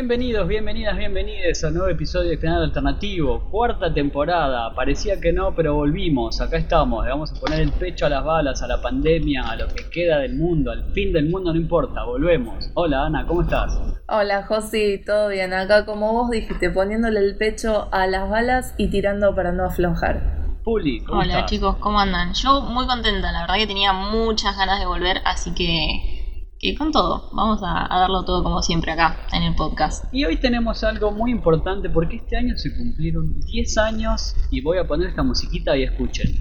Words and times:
Bienvenidos, 0.00 0.48
bienvenidas, 0.48 0.96
bienvenidos 0.96 1.62
a 1.62 1.68
un 1.68 1.74
nuevo 1.74 1.90
episodio 1.90 2.30
de 2.30 2.38
Canal 2.38 2.62
Alternativo, 2.62 3.46
cuarta 3.50 3.92
temporada, 3.92 4.74
parecía 4.74 5.20
que 5.20 5.30
no, 5.30 5.54
pero 5.54 5.74
volvimos, 5.74 6.40
acá 6.40 6.56
estamos, 6.56 7.04
le 7.04 7.10
vamos 7.10 7.32
a 7.32 7.34
poner 7.38 7.60
el 7.60 7.70
pecho 7.72 8.06
a 8.06 8.08
las 8.08 8.24
balas, 8.24 8.62
a 8.62 8.66
la 8.66 8.80
pandemia, 8.80 9.42
a 9.42 9.56
lo 9.56 9.68
que 9.68 9.90
queda 9.90 10.20
del 10.20 10.36
mundo, 10.36 10.70
al 10.70 10.90
fin 10.94 11.12
del 11.12 11.28
mundo, 11.28 11.52
no 11.52 11.60
importa, 11.60 12.02
volvemos. 12.04 12.70
Hola 12.72 13.04
Ana, 13.04 13.26
¿cómo 13.26 13.42
estás? 13.42 13.78
Hola 14.08 14.44
Josi, 14.44 15.02
todo 15.04 15.28
bien, 15.28 15.52
acá 15.52 15.84
como 15.84 16.14
vos 16.14 16.30
dijiste, 16.30 16.70
poniéndole 16.70 17.20
el 17.20 17.36
pecho 17.36 17.90
a 17.92 18.06
las 18.06 18.30
balas 18.30 18.74
y 18.78 18.88
tirando 18.88 19.34
para 19.34 19.52
no 19.52 19.66
aflojar. 19.66 20.40
Puli, 20.64 21.04
¿cómo 21.04 21.20
Hola 21.20 21.34
estás? 21.34 21.50
chicos, 21.50 21.76
¿cómo 21.76 22.00
andan? 22.00 22.32
Yo 22.32 22.62
muy 22.62 22.86
contenta, 22.86 23.32
la 23.32 23.42
verdad 23.42 23.56
que 23.56 23.66
tenía 23.66 23.92
muchas 23.92 24.56
ganas 24.56 24.80
de 24.80 24.86
volver, 24.86 25.18
así 25.26 25.52
que, 25.54 26.19
que 26.60 26.74
con 26.76 26.92
todo, 26.92 27.30
vamos 27.32 27.62
a, 27.62 27.92
a 27.92 28.00
darlo 28.00 28.22
todo 28.24 28.42
como 28.42 28.62
siempre 28.62 28.92
acá 28.92 29.16
en 29.32 29.42
el 29.44 29.54
podcast. 29.54 30.04
Y 30.12 30.24
hoy 30.26 30.36
tenemos 30.36 30.84
algo 30.84 31.10
muy 31.10 31.30
importante 31.30 31.88
porque 31.88 32.16
este 32.16 32.36
año 32.36 32.54
se 32.58 32.76
cumplieron 32.76 33.40
10 33.40 33.78
años 33.78 34.36
y 34.50 34.60
voy 34.60 34.76
a 34.76 34.86
poner 34.86 35.08
esta 35.08 35.22
musiquita 35.22 35.74
y 35.76 35.84
escuchen. 35.84 36.38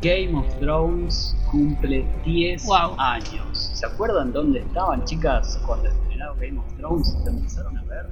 Game 0.00 0.34
of 0.36 0.46
Thrones 0.60 1.34
cumple 1.50 2.04
10 2.24 2.66
Wow. 2.66 2.94
años. 2.98 3.70
¿Se 3.74 3.86
acuerdan 3.86 4.32
dónde 4.32 4.60
estaban, 4.60 5.04
chicas, 5.04 5.58
cuando 5.66 5.88
Game 6.38 6.58
of 6.58 6.76
Thrones? 6.76 7.16
¿Se 7.22 7.30
empezaron 7.30 7.78
a 7.78 7.84
ver? 7.84 8.06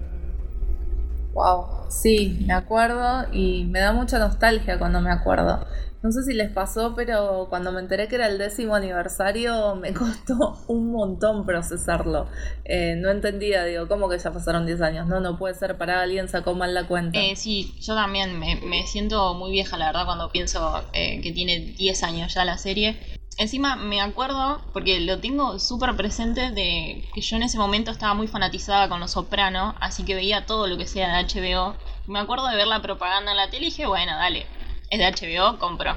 Wow, 1.32 1.86
sí, 1.88 2.44
me 2.46 2.52
acuerdo 2.52 3.26
y 3.32 3.64
me 3.64 3.80
da 3.80 3.92
mucha 3.92 4.18
nostalgia 4.18 4.78
cuando 4.78 5.00
me 5.00 5.10
acuerdo. 5.10 5.64
No 6.02 6.10
sé 6.10 6.24
si 6.24 6.34
les 6.34 6.50
pasó, 6.50 6.94
pero 6.96 7.46
cuando 7.48 7.70
me 7.70 7.80
enteré 7.80 8.08
que 8.08 8.16
era 8.16 8.26
el 8.26 8.36
décimo 8.36 8.74
aniversario 8.74 9.76
me 9.76 9.94
costó 9.94 10.58
un 10.66 10.90
montón 10.90 11.46
procesarlo. 11.46 12.26
Eh, 12.64 12.96
no 12.96 13.10
entendía, 13.10 13.64
digo, 13.64 13.86
¿cómo 13.86 14.08
que 14.08 14.18
ya 14.18 14.32
pasaron 14.32 14.66
10 14.66 14.82
años? 14.82 15.06
No, 15.06 15.20
no 15.20 15.38
puede 15.38 15.54
ser, 15.54 15.78
para 15.78 16.02
alguien 16.02 16.28
sacó 16.28 16.54
mal 16.54 16.74
la 16.74 16.88
cuenta. 16.88 17.20
Eh, 17.20 17.36
sí, 17.36 17.74
yo 17.80 17.94
también 17.94 18.38
me, 18.38 18.56
me 18.56 18.84
siento 18.86 19.34
muy 19.34 19.52
vieja, 19.52 19.78
la 19.78 19.86
verdad, 19.86 20.04
cuando 20.04 20.30
pienso 20.30 20.82
eh, 20.92 21.20
que 21.22 21.32
tiene 21.32 21.72
10 21.78 22.02
años 22.02 22.34
ya 22.34 22.44
la 22.44 22.58
serie. 22.58 22.98
Encima 23.42 23.74
me 23.74 24.00
acuerdo, 24.00 24.62
porque 24.72 25.00
lo 25.00 25.18
tengo 25.18 25.58
súper 25.58 25.96
presente, 25.96 26.52
de 26.52 27.08
que 27.12 27.20
yo 27.20 27.36
en 27.36 27.42
ese 27.42 27.58
momento 27.58 27.90
estaba 27.90 28.14
muy 28.14 28.28
fanatizada 28.28 28.88
con 28.88 29.00
Los 29.00 29.10
Soprano, 29.10 29.74
así 29.80 30.04
que 30.04 30.14
veía 30.14 30.46
todo 30.46 30.68
lo 30.68 30.78
que 30.78 30.86
sea 30.86 31.16
de 31.16 31.24
HBO. 31.24 31.74
Me 32.06 32.20
acuerdo 32.20 32.46
de 32.46 32.54
ver 32.54 32.68
la 32.68 32.80
propaganda 32.82 33.32
en 33.32 33.36
la 33.36 33.50
tele 33.50 33.66
y 33.66 33.70
dije, 33.70 33.84
bueno, 33.84 34.12
dale, 34.14 34.46
es 34.90 34.98
de 35.00 35.10
HBO, 35.10 35.58
compro. 35.58 35.96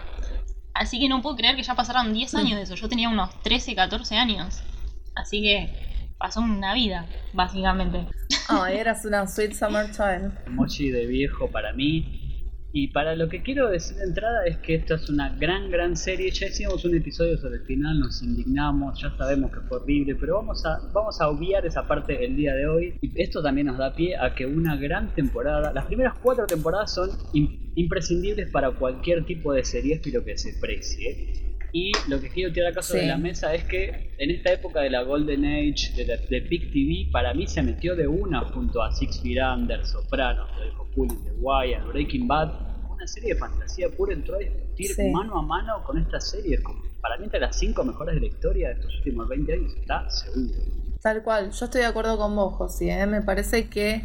Así 0.73 0.99
que 0.99 1.07
no 1.07 1.21
puedo 1.21 1.35
creer 1.35 1.55
que 1.55 1.61
ya 1.61 1.75
pasaron 1.75 2.13
10 2.13 2.33
años 2.33 2.57
de 2.57 2.63
eso. 2.63 2.73
Yo 2.73 2.89
tenía 2.89 3.09
unos 3.09 3.29
13, 3.43 3.75
14 3.75 4.17
años. 4.17 4.63
Así 5.13 5.43
que 5.43 6.09
pasó 6.17 6.39
una 6.39 6.73
vida, 6.73 7.05
básicamente. 7.31 8.07
Ay, 8.49 8.77
eras 8.77 9.05
una 9.05 9.27
sweet 9.27 9.53
summer 9.53 9.91
child. 9.91 10.35
emoji 10.47 10.89
de 10.89 11.05
viejo 11.05 11.51
para 11.51 11.73
mí. 11.73 12.24
Y 12.77 12.89
para 12.89 13.15
lo 13.15 13.29
que 13.29 13.41
quiero 13.41 13.69
decir 13.69 13.95
de 13.95 14.03
entrada 14.03 14.45
es 14.45 14.57
que 14.57 14.75
esta 14.75 14.95
es 14.95 15.07
una 15.09 15.29
gran, 15.37 15.71
gran 15.71 15.95
serie. 15.95 16.29
Ya 16.31 16.47
hicimos 16.47 16.83
un 16.83 16.93
episodio 16.93 17.37
sobre 17.37 17.55
el 17.55 17.61
final, 17.61 17.97
nos 18.01 18.21
indignamos, 18.21 19.01
ya 19.01 19.15
sabemos 19.17 19.49
que 19.53 19.61
fue 19.61 19.77
horrible, 19.77 20.15
pero 20.15 20.35
vamos 20.35 20.65
a, 20.65 20.79
vamos 20.93 21.21
a 21.21 21.29
obviar 21.29 21.65
esa 21.65 21.87
parte 21.87 22.25
el 22.25 22.35
día 22.35 22.53
de 22.53 22.67
hoy. 22.67 22.95
Y 23.01 23.13
esto 23.21 23.41
también 23.41 23.67
nos 23.67 23.77
da 23.77 23.95
pie 23.95 24.17
a 24.17 24.35
que 24.35 24.45
una 24.45 24.75
gran 24.75 25.15
temporada, 25.15 25.71
las 25.71 25.85
primeras 25.85 26.15
cuatro 26.21 26.45
temporadas 26.47 26.93
son 26.93 27.11
im- 27.33 27.71
imprescindibles 27.75 28.49
para 28.51 28.71
cualquier 28.71 29.23
tipo 29.25 29.53
de 29.53 29.63
serie, 29.63 29.93
espero 29.93 30.25
que 30.25 30.37
se 30.37 30.59
precie. 30.59 31.45
Y 31.71 31.91
lo 32.09 32.19
que 32.19 32.29
quiero 32.29 32.51
tirar 32.53 32.71
acá 32.73 32.81
sobre 32.81 33.03
Sí. 33.03 33.07
la 33.07 33.17
mesa 33.17 33.53
es 33.55 33.63
que 33.65 34.11
en 34.17 34.31
esta 34.31 34.51
época 34.51 34.81
de 34.81 34.89
la 34.89 35.01
Golden 35.03 35.45
Age, 35.45 35.93
de, 35.95 36.05
la, 36.07 36.17
de 36.17 36.39
Big 36.41 36.71
TV, 36.73 37.09
para 37.11 37.33
mí 37.33 37.47
se 37.47 37.61
metió 37.63 37.95
de 37.95 38.05
una 38.07 38.41
junto 38.41 38.81
a 38.83 38.91
Six 38.91 39.21
Feet 39.21 39.39
Under, 39.55 39.85
Sopranos, 39.85 40.49
dijo 40.63 40.85
Puli, 40.93 41.13
The 41.25 41.31
Wire, 41.39 41.81
Breaking 41.91 42.27
Bad, 42.27 42.64
una 42.95 43.07
serie 43.07 43.33
de 43.33 43.39
fantasía 43.39 43.89
pura 43.89 44.13
entró 44.13 44.35
a 44.35 44.39
discutir 44.39 44.93
Sí. 44.95 45.11
mano 45.11 45.37
a 45.37 45.41
mano 45.41 45.83
con 45.83 45.97
esta 45.97 46.19
serie. 46.19 46.61
Como 46.63 46.81
Para 47.01 47.17
mí 47.17 47.25
entre 47.25 47.39
las 47.39 47.55
cinco 47.57 47.83
mejores 47.83 48.15
de 48.15 48.21
la 48.21 48.27
historia 48.27 48.69
de 48.69 48.73
estos 48.75 48.95
últimos 48.97 49.27
20 49.29 49.53
años 49.53 49.73
está 49.79 50.09
seguro. 50.09 50.53
Tal 51.01 51.21
cual, 51.23 51.51
yo 51.51 51.65
estoy 51.65 51.81
de 51.81 51.87
acuerdo 51.87 52.17
con 52.17 52.35
vos, 52.35 52.55
José. 52.55 52.89
¿eh? 52.99 53.05
Me 53.05 53.21
parece 53.21 53.69
que 53.69 54.03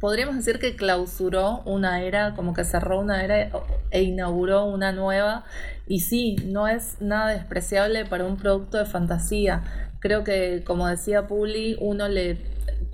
podríamos 0.00 0.36
decir 0.36 0.58
que 0.58 0.76
clausuró 0.76 1.62
una 1.64 2.02
era, 2.02 2.34
como 2.34 2.52
que 2.52 2.64
cerró 2.64 3.00
una 3.00 3.24
era 3.24 3.50
e 3.90 4.02
inauguró 4.02 4.64
una 4.66 4.92
nueva. 4.92 5.44
Y 5.86 6.00
sí, 6.00 6.36
no 6.44 6.68
es 6.68 7.00
nada 7.00 7.30
despreciable 7.30 8.04
para 8.04 8.24
un 8.26 8.36
producto 8.36 8.76
de 8.76 8.84
fantasía. 8.84 9.90
Creo 10.00 10.22
que, 10.22 10.62
como 10.66 10.86
decía 10.86 11.26
Puli, 11.26 11.76
uno 11.80 12.08
le, 12.08 12.38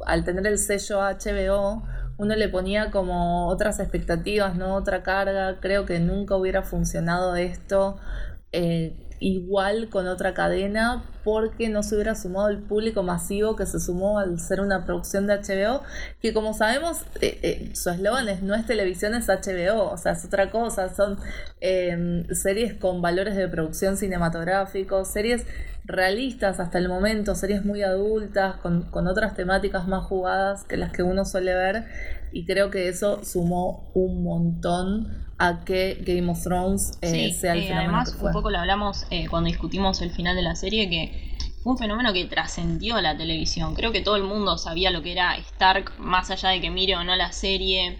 al 0.07 0.25
tener 0.25 0.47
el 0.47 0.59
sello 0.59 1.01
HBO, 1.01 1.83
uno 2.19 2.35
le 2.37 2.49
ponía 2.49 2.91
como 2.91 3.49
otras 3.49 3.81
expectativas, 3.81 4.57
¿no? 4.57 4.75
Otra 4.75 5.03
carga. 5.03 5.59
Creo 5.61 5.87
que 5.87 5.99
nunca 6.01 6.37
hubiera 6.37 6.63
funcionado 6.63 7.37
esto. 7.37 7.97
eh, 8.53 9.05
igual 9.21 9.89
con 9.89 10.07
otra 10.07 10.35
cadena 10.35 11.05
porque 11.25 11.69
no 11.69 11.83
se 11.83 11.95
hubiera 11.95 12.15
sumado 12.15 12.49
el 12.49 12.59
público 12.59 13.03
masivo 13.03 13.57
que 13.57 13.65
se 13.65 13.81
sumó 13.81 14.19
al 14.19 14.39
ser 14.39 14.61
una 14.61 14.85
producción 14.85 15.27
de 15.27 15.39
HBO 15.39 15.83
que 16.21 16.35
como 16.35 16.53
sabemos 16.53 16.99
eh, 17.21 17.39
eh, 17.43 17.71
su 17.75 17.91
eslogan 17.91 18.29
es 18.29 18.43
no 18.43 18.55
es 18.55 18.67
televisión 18.67 19.15
es 19.15 19.29
HBO 19.29 19.91
o 19.91 19.97
sea 19.97 20.13
es 20.13 20.25
otra 20.25 20.51
cosa 20.51 20.95
son 20.95 21.19
eh, 21.61 22.27
series 22.33 22.75
con 22.75 23.01
valores 23.01 23.37
de 23.37 23.49
producción 23.49 23.97
cinematográficos 23.97 25.09
series 25.09 25.47
realistas 25.85 26.61
hasta 26.61 26.79
el 26.79 26.89
momento 26.89 27.35
series 27.35 27.65
muy 27.65 27.83
adultas 27.83 28.57
con, 28.57 28.91
con 28.91 29.07
otras 29.07 29.35
temáticas 29.35 29.87
más 29.87 30.05
jugadas 30.05 30.65
que 30.65 30.77
las 30.77 30.93
que 30.93 31.03
uno 31.03 31.25
suele 31.25 31.55
ver 31.55 31.85
y 32.33 32.47
creo 32.47 32.71
que 32.71 32.89
eso 32.89 33.23
sumó 33.25 33.91
un 33.95 34.25
montón 34.25 35.09
a 35.39 35.65
que 35.65 35.99
Game 36.07 36.31
of 36.31 36.43
Thrones 36.43 36.99
eh, 37.03 37.31
Sí, 37.31 37.33
sea 37.33 37.53
el 37.53 37.65
eh, 37.65 37.69
fenómeno 37.69 38.03
además 38.03 38.13
que 38.13 38.19
fue. 38.19 38.31
un 38.31 38.33
poco 38.33 38.51
lo 38.51 38.59
hablamos 38.59 39.07
eh, 39.11 39.27
cuando 39.29 39.49
discutimos 39.49 40.01
el 40.01 40.11
final 40.11 40.35
de 40.37 40.43
la 40.43 40.55
serie 40.57 40.89
que 40.89 41.35
fue 41.63 41.73
un 41.73 41.79
fenómeno 41.79 42.13
que 42.13 42.27
trascendió 42.27 43.01
la 43.01 43.17
televisión. 43.17 43.75
Creo 43.75 43.91
que 43.91 44.03
todo 44.03 44.17
el 44.17 44.23
mundo 44.23 44.59
sabía 44.59 44.91
lo 44.91 45.03
que 45.03 45.13
era 45.13 45.35
Stark, 45.39 45.93
más 45.99 46.31
allá 46.31 46.51
de 46.51 46.61
que 46.61 46.71
mire 46.71 46.95
o 46.95 47.05
no 47.05 47.17
la 47.17 47.33
serie. 47.33 47.99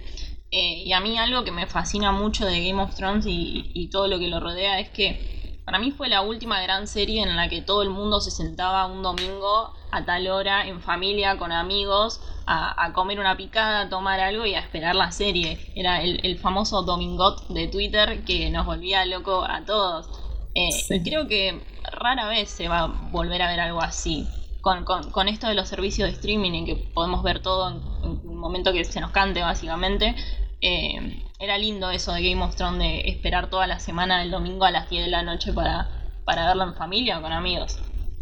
Eh, 0.51 0.83
y 0.85 0.93
a 0.93 1.01
mí 1.01 1.19
algo 1.19 1.45
que 1.45 1.51
me 1.51 1.67
fascina 1.67 2.13
mucho 2.13 2.45
de 2.45 2.63
Game 2.69 2.83
of 2.83 2.95
Thrones 2.95 3.25
y, 3.27 3.71
y 3.73 3.89
todo 3.89 4.07
lo 4.07 4.19
que 4.19 4.29
lo 4.29 4.39
rodea 4.39 4.81
es 4.81 4.91
que 4.91 5.34
para 5.65 5.79
mí 5.79 5.91
fue 5.91 6.09
la 6.09 6.23
última 6.23 6.61
gran 6.63 6.87
serie 6.87 7.23
en 7.23 7.37
la 7.37 7.49
que 7.49 7.63
todo 7.63 7.83
el 7.83 7.91
mundo 7.91 8.21
se 8.21 8.31
sentaba 8.31 8.87
un 8.87 9.03
domingo 9.03 9.73
a 9.91 10.05
tal 10.05 10.27
hora 10.29 10.67
en 10.67 10.81
familia, 10.83 11.39
con 11.39 11.53
amigos, 11.53 12.21
a, 12.47 12.85
a 12.85 12.93
comer 12.93 13.19
una 13.21 13.37
picada, 13.37 13.81
a 13.83 13.89
tomar 13.89 14.21
algo 14.21 14.45
y 14.45 14.55
a 14.55 14.61
esperar 14.61 14.95
la 14.95 15.11
serie. 15.13 15.59
Era 15.75 16.03
el, 16.03 16.21
el 16.25 16.39
famoso 16.39 16.83
domingot 16.83 17.49
de 17.49 17.69
Twitter 17.69 18.25
que 18.25 18.51
nos 18.51 18.67
volvía 18.67 19.05
loco 19.07 19.45
a 19.45 19.65
todos. 19.65 20.09
Eh, 20.55 20.71
Sí. 20.73 21.03
Creo 21.03 21.27
que 21.27 21.61
rara 21.93 22.27
vez 22.29 22.51
se 22.51 22.69
va 22.69 22.81
a 22.81 22.87
volver 22.87 23.41
a 23.43 23.49
ver 23.49 23.61
algo 23.61 23.81
así. 23.81 24.27
Con, 24.61 24.85
con- 24.85 25.11
con 25.11 25.29
esto 25.29 25.47
de 25.47 25.55
los 25.55 25.69
servicios 25.69 26.09
de 26.09 26.15
streaming 26.15 26.53
en 26.55 26.65
que 26.67 26.77
podemos 26.95 27.23
ver 27.23 27.41
todo 27.43 27.69
en, 27.71 27.77
en 28.03 28.29
un 28.29 28.39
momento 28.39 28.73
que 28.73 28.85
se 28.85 29.01
nos 29.01 29.11
cante 29.11 29.43
básicamente, 29.43 30.15
eh, 30.65 31.23
era 31.39 31.59
lindo 31.59 31.91
eso 31.91 32.13
de 32.13 32.23
Game 32.29 32.43
of 32.43 32.57
Thrones 32.57 32.79
de 32.81 33.01
esperar 33.11 33.51
toda 33.51 33.67
la 33.67 33.79
semana 33.79 34.23
el 34.23 34.31
domingo 34.31 34.65
a 34.65 34.71
las 34.71 34.89
10 34.89 35.05
de 35.05 35.11
la 35.11 35.23
noche 35.23 35.53
para, 35.53 35.89
para 36.25 36.47
verlo 36.47 36.65
en 36.65 36.75
familia 36.75 37.19
o 37.19 37.23
con 37.23 37.33
amigos. 37.33 37.79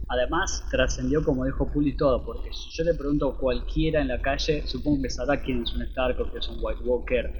Además, 0.09 0.65
trascendió 0.71 1.25
como 1.25 1.45
dijo 1.45 1.71
Puli 1.73 1.97
todo, 1.97 2.25
porque 2.25 2.53
si 2.53 2.71
yo 2.77 2.85
le 2.85 2.95
pregunto 2.95 3.29
a 3.31 3.39
cualquiera 3.39 4.03
en 4.03 4.09
la 4.09 4.21
calle, 4.21 4.67
supongo 4.67 5.03
que 5.03 5.11
sabrá 5.11 5.41
quién 5.41 5.63
es 5.63 5.73
un 5.75 5.83
Stark 5.83 6.21
o 6.21 6.31
que 6.31 6.39
es 6.39 6.49
un 6.49 6.59
White 6.61 6.83
Walker, 6.85 7.33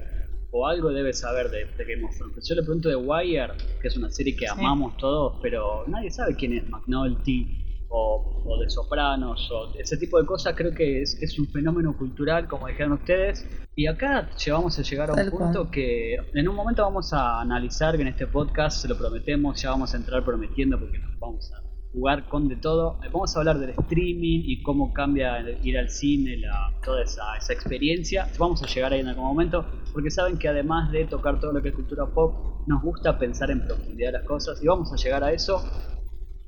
o 0.51 0.65
algo 0.67 0.89
debe 0.91 1.13
saber 1.13 1.49
de, 1.49 1.65
de 1.65 1.85
Game 1.85 2.05
of 2.05 2.15
Thrones. 2.17 2.47
Yo 2.47 2.55
le 2.55 2.63
pregunto 2.63 2.89
de 2.89 2.95
Wire, 2.95 3.53
que 3.81 3.87
es 3.89 3.97
una 3.97 4.09
serie 4.09 4.35
que 4.35 4.45
Sí. 4.45 4.51
amamos 4.51 4.97
todos, 4.97 5.33
pero 5.41 5.83
nadie 5.87 6.09
sabe 6.11 6.35
quién 6.35 6.53
es 6.53 6.67
McNulty 6.69 7.62
o, 7.95 8.43
o 8.43 8.59
de 8.59 8.69
Sopranos 8.69 9.49
o 9.51 9.73
ese 9.79 9.97
tipo 9.97 10.19
de 10.19 10.25
cosas. 10.25 10.55
Creo 10.55 10.73
que 10.73 11.01
es, 11.01 11.21
es 11.21 11.37
un 11.37 11.47
fenómeno 11.47 11.95
cultural, 11.95 12.47
como 12.47 12.67
dijeron 12.67 12.93
ustedes. 12.93 13.47
Y 13.75 13.87
acá 13.87 14.29
llevamos 14.35 14.77
a 14.79 14.81
llegar 14.81 15.11
a 15.11 15.13
un 15.13 15.29
punto 15.29 15.69
que 15.69 16.15
en 16.33 16.47
un 16.47 16.55
momento 16.55 16.81
vamos 16.81 17.13
a 17.13 17.39
analizar 17.39 17.95
que 17.95 18.01
en 18.01 18.07
este 18.07 18.27
podcast, 18.27 18.81
se 18.81 18.87
lo 18.87 18.97
prometemos, 18.97 19.61
ya 19.61 19.69
vamos 19.69 19.93
a 19.93 19.97
entrar 19.97 20.25
prometiendo 20.25 20.79
porque 20.79 20.97
nos 20.97 21.19
vamos 21.19 21.51
a 21.53 21.61
jugar 21.93 22.27
con 22.29 22.47
de 22.47 22.55
todo. 22.55 22.99
Vamos 23.11 23.35
a 23.35 23.39
hablar 23.39 23.59
del 23.59 23.69
streaming 23.69 24.41
y 24.45 24.63
cómo 24.63 24.91
cambia 24.91 25.37
el 25.37 25.65
ir 25.65 25.77
al 25.77 25.89
cine, 25.89 26.37
la, 26.37 26.73
toda 26.83 27.03
esa, 27.03 27.37
esa 27.37 27.53
experiencia. 27.53 28.27
Vamos 28.39 28.63
a 28.63 28.65
llegar 28.65 28.93
ahí 28.93 29.01
en 29.01 29.07
algún 29.07 29.25
momento, 29.25 29.65
porque 29.93 30.09
saben 30.09 30.39
que 30.39 30.47
además 30.47 30.91
de 30.91 31.05
tocar 31.05 31.39
todo 31.39 31.53
lo 31.53 31.61
que 31.61 31.69
es 31.69 31.75
cultura 31.75 32.07
pop, 32.07 32.65
nos 32.65 32.81
gusta 32.81 33.19
pensar 33.19 33.51
en 33.51 33.65
profundidad 33.67 34.13
las 34.13 34.23
cosas 34.23 34.63
y 34.63 34.67
vamos 34.67 34.91
a 34.91 34.95
llegar 34.95 35.23
a 35.23 35.31
eso. 35.31 35.61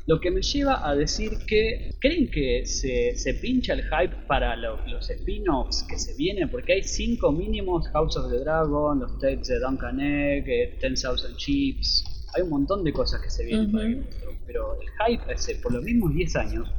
Lo 0.08 0.20
que 0.20 0.30
me 0.30 0.42
lleva 0.42 0.88
a 0.88 0.96
decir 0.96 1.32
que, 1.48 1.96
¿creen 2.00 2.30
que 2.30 2.66
se, 2.66 3.16
se 3.16 3.34
pincha 3.36 3.74
el 3.74 3.82
hype 3.84 4.16
para 4.28 4.56
los 4.56 5.10
spin-offs 5.10 5.84
que 5.90 5.98
se 5.98 6.16
vienen? 6.16 6.50
Porque 6.50 6.74
hay 6.74 6.84
cinco 6.84 7.32
mínimos, 7.32 7.88
House 7.90 8.16
of 8.16 8.32
the 8.32 8.38
Dragon, 8.40 9.00
los 9.00 9.18
Tales 9.18 9.48
de 9.48 9.60
Duncan 9.60 10.00
Egg, 10.00 10.48
eh, 10.48 10.78
Ten 10.80 10.94
Thousand 10.94 11.36
Chips, 11.38 12.04
hay 12.36 12.44
un 12.44 12.50
montón 12.50 12.84
de 12.84 12.94
cosas 12.94 13.20
que 13.22 13.30
se 13.32 13.46
vienen 13.46 13.72
para 13.72 13.86
pero 14.46 14.78
el 14.80 14.88
hype 15.18 15.34
ese, 15.34 15.56
por 15.56 15.74
los 15.74 15.84
mismos 15.84 16.14
10 16.14 16.36
años 16.36 16.72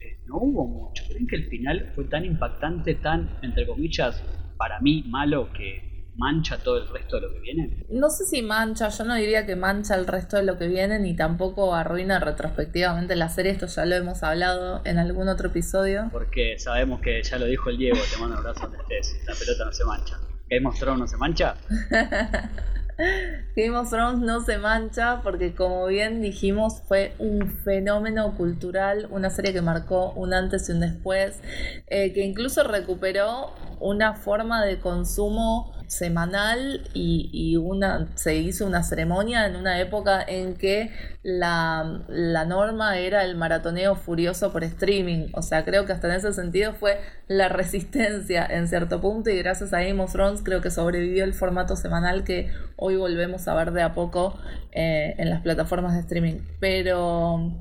eh, 0.00 0.18
no 0.26 0.36
hubo 0.36 0.66
mucho. 0.66 1.02
¿Creen 1.08 1.26
que 1.26 1.36
el 1.36 1.46
final 1.46 1.90
fue 1.96 2.04
tan 2.04 2.24
impactante, 2.24 2.94
tan, 2.94 3.36
entre 3.42 3.66
comillas, 3.66 4.22
para 4.56 4.78
mí 4.80 5.04
malo 5.08 5.52
que 5.52 5.89
mancha 6.20 6.58
todo 6.58 6.76
el 6.76 6.88
resto 6.88 7.16
de 7.16 7.22
lo 7.22 7.32
que 7.32 7.40
viene? 7.40 7.84
No 7.88 8.10
sé 8.10 8.26
si 8.26 8.42
mancha, 8.42 8.90
yo 8.90 9.04
no 9.04 9.14
diría 9.14 9.46
que 9.46 9.56
mancha 9.56 9.94
el 9.94 10.06
resto 10.06 10.36
de 10.36 10.42
lo 10.42 10.58
que 10.58 10.68
viene, 10.68 10.98
ni 11.00 11.16
tampoco 11.16 11.74
arruina 11.74 12.20
retrospectivamente 12.20 13.16
la 13.16 13.30
serie, 13.30 13.52
esto 13.52 13.66
ya 13.66 13.86
lo 13.86 13.96
hemos 13.96 14.22
hablado 14.22 14.82
en 14.84 14.98
algún 14.98 15.28
otro 15.28 15.48
episodio. 15.48 16.10
Porque 16.12 16.58
sabemos 16.58 17.00
que 17.00 17.22
ya 17.22 17.38
lo 17.38 17.46
dijo 17.46 17.70
el 17.70 17.78
Diego, 17.78 17.98
te 18.12 18.20
mando 18.20 18.34
un 18.34 18.46
abrazo 18.46 18.68
donde 18.68 18.78
estés, 18.78 19.18
la 19.26 19.34
pelota 19.34 19.64
no 19.64 19.72
se 19.72 19.84
mancha. 19.84 20.20
¿Game 20.50 20.68
of 20.68 20.78
Thrones 20.78 21.00
no 21.00 21.06
se 21.08 21.16
mancha? 21.16 21.56
Game 23.56 23.76
of 23.76 23.88
Thrones 23.88 24.20
no 24.20 24.42
se 24.42 24.58
mancha 24.58 25.22
porque 25.22 25.54
como 25.54 25.86
bien 25.86 26.20
dijimos 26.20 26.82
fue 26.86 27.14
un 27.18 27.48
fenómeno 27.48 28.36
cultural, 28.36 29.08
una 29.10 29.30
serie 29.30 29.54
que 29.54 29.62
marcó 29.62 30.12
un 30.12 30.34
antes 30.34 30.68
y 30.68 30.72
un 30.72 30.80
después, 30.80 31.40
eh, 31.86 32.12
que 32.12 32.22
incluso 32.22 32.62
recuperó 32.62 33.54
una 33.78 34.14
forma 34.14 34.62
de 34.64 34.80
consumo 34.80 35.72
semanal 35.90 36.88
y, 36.94 37.56
una, 37.56 38.08
se 38.14 38.36
hizo 38.36 38.64
una 38.64 38.84
ceremonia 38.84 39.46
en 39.46 39.56
una 39.56 39.80
época 39.80 40.22
en 40.26 40.54
que 40.54 40.90
la, 41.22 42.04
la, 42.08 42.44
norma 42.44 42.96
era 42.98 43.24
el 43.24 43.36
maratoneo 43.36 43.96
furioso 43.96 44.52
por 44.52 44.62
streaming. 44.62 45.28
O 45.34 45.42
sea, 45.42 45.64
creo 45.64 45.86
que 45.86 45.92
hasta 45.92 46.08
en 46.08 46.14
ese 46.14 46.32
sentido 46.32 46.74
fue 46.74 47.00
la 47.26 47.48
resistencia 47.48 48.46
en 48.46 48.68
cierto 48.68 49.00
punto 49.00 49.30
y 49.30 49.38
gracias 49.38 49.72
a 49.72 49.82
Game 49.82 50.00
of 50.00 50.12
Thrones 50.12 50.42
creo 50.44 50.60
que 50.60 50.70
sobrevivió 50.70 51.24
el 51.24 51.34
formato 51.34 51.74
semanal 51.74 52.22
que 52.22 52.52
hoy 52.76 52.96
volvemos 52.96 53.48
a 53.48 53.54
ver 53.54 53.72
de 53.72 53.82
a 53.82 53.92
poco 53.92 54.38
eh, 54.70 55.16
en 55.18 55.28
las 55.28 55.42
plataformas 55.42 55.94
de 55.94 56.00
streaming. 56.00 56.40
Pero, 56.60 57.52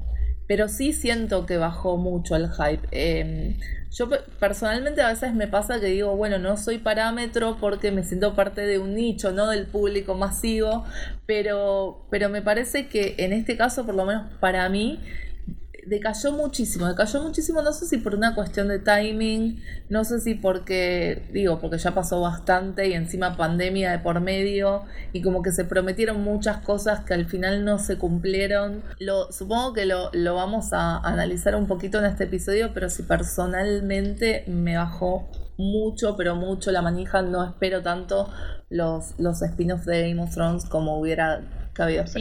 pero 0.50 0.68
sí 0.68 0.94
siento 0.94 1.46
que 1.46 1.58
bajó 1.58 1.98
mucho 1.98 2.36
el 2.36 2.50
hype. 2.50 2.88
Em, 2.90 3.60
yo 3.92 4.10
personalmente 4.40 5.00
a 5.00 5.10
veces 5.10 5.36
me 5.36 5.48
pasa 5.48 5.80
que 5.80 5.86
digo, 5.86 6.16
bueno, 6.16 6.40
no 6.40 6.58
soy 6.58 6.80
parámetro 6.80 7.58
porque 7.62 7.92
me 7.92 8.04
siento 8.04 8.34
parte 8.34 8.62
de 8.62 8.80
un 8.80 8.96
nicho, 8.96 9.32
no 9.32 9.48
del 9.52 9.68
público 9.68 10.16
masivo, 10.16 10.86
pero, 11.28 12.08
pero 12.10 12.30
me 12.30 12.42
parece 12.42 12.88
que 12.88 13.14
en 13.20 13.32
este 13.32 13.58
caso, 13.58 13.86
por 13.86 13.94
lo 13.94 14.06
menos 14.06 14.24
para 14.40 14.68
mí, 14.70 15.00
decayó 15.90 16.32
muchísimo, 16.32 16.88
decayó 16.88 17.22
muchísimo, 17.24 17.62
no 17.62 17.74
sé 17.74 17.88
si 17.88 17.98
por 17.98 18.14
una 18.14 18.36
cuestión 18.36 18.68
de 18.68 18.80
timing, 18.80 19.62
no 19.90 20.04
sé 20.06 20.20
si 20.22 20.36
porque, 20.36 21.28
digo, 21.34 21.60
porque 21.60 21.80
ya 21.80 21.94
pasó 21.96 22.22
bastante 22.22 22.88
y 22.88 22.94
encima 22.94 23.36
pandemia 23.36 23.92
de 23.92 24.00
por 24.00 24.22
medio 24.22 24.84
y 25.14 25.22
como 25.22 25.42
que 25.42 25.52
se 25.52 25.66
prometieron 25.66 26.22
muchas 26.22 26.58
cosas 26.58 27.02
que 27.02 27.16
al 27.16 27.26
final 27.26 27.66
no 27.66 27.80
se 27.80 27.98
cumplieron. 27.98 28.84
Lo, 29.00 29.32
supongo 29.32 29.74
que 29.74 29.86
lo, 29.86 30.12
lo 30.14 30.36
vamos 30.36 30.74
a 30.74 31.00
analizar 31.00 31.56
un 31.56 31.66
poquito 31.66 31.98
en 31.98 32.06
este 32.06 32.26
episodio, 32.26 32.72
pero 32.74 32.90
si 32.90 33.04
personalmente 33.04 34.44
me 34.48 34.78
bajó 34.78 35.28
mucho, 35.58 36.16
pero 36.16 36.36
mucho 36.36 36.72
la 36.72 36.82
manija, 36.82 37.22
no 37.22 37.44
espero 37.44 37.82
tanto 37.82 38.30
los, 38.70 39.20
los 39.20 39.42
spin-offs 39.42 39.86
de 39.86 40.10
Game 40.10 40.22
of 40.22 40.34
Thrones 40.34 40.66
como 40.66 41.00
hubiera 41.00 41.42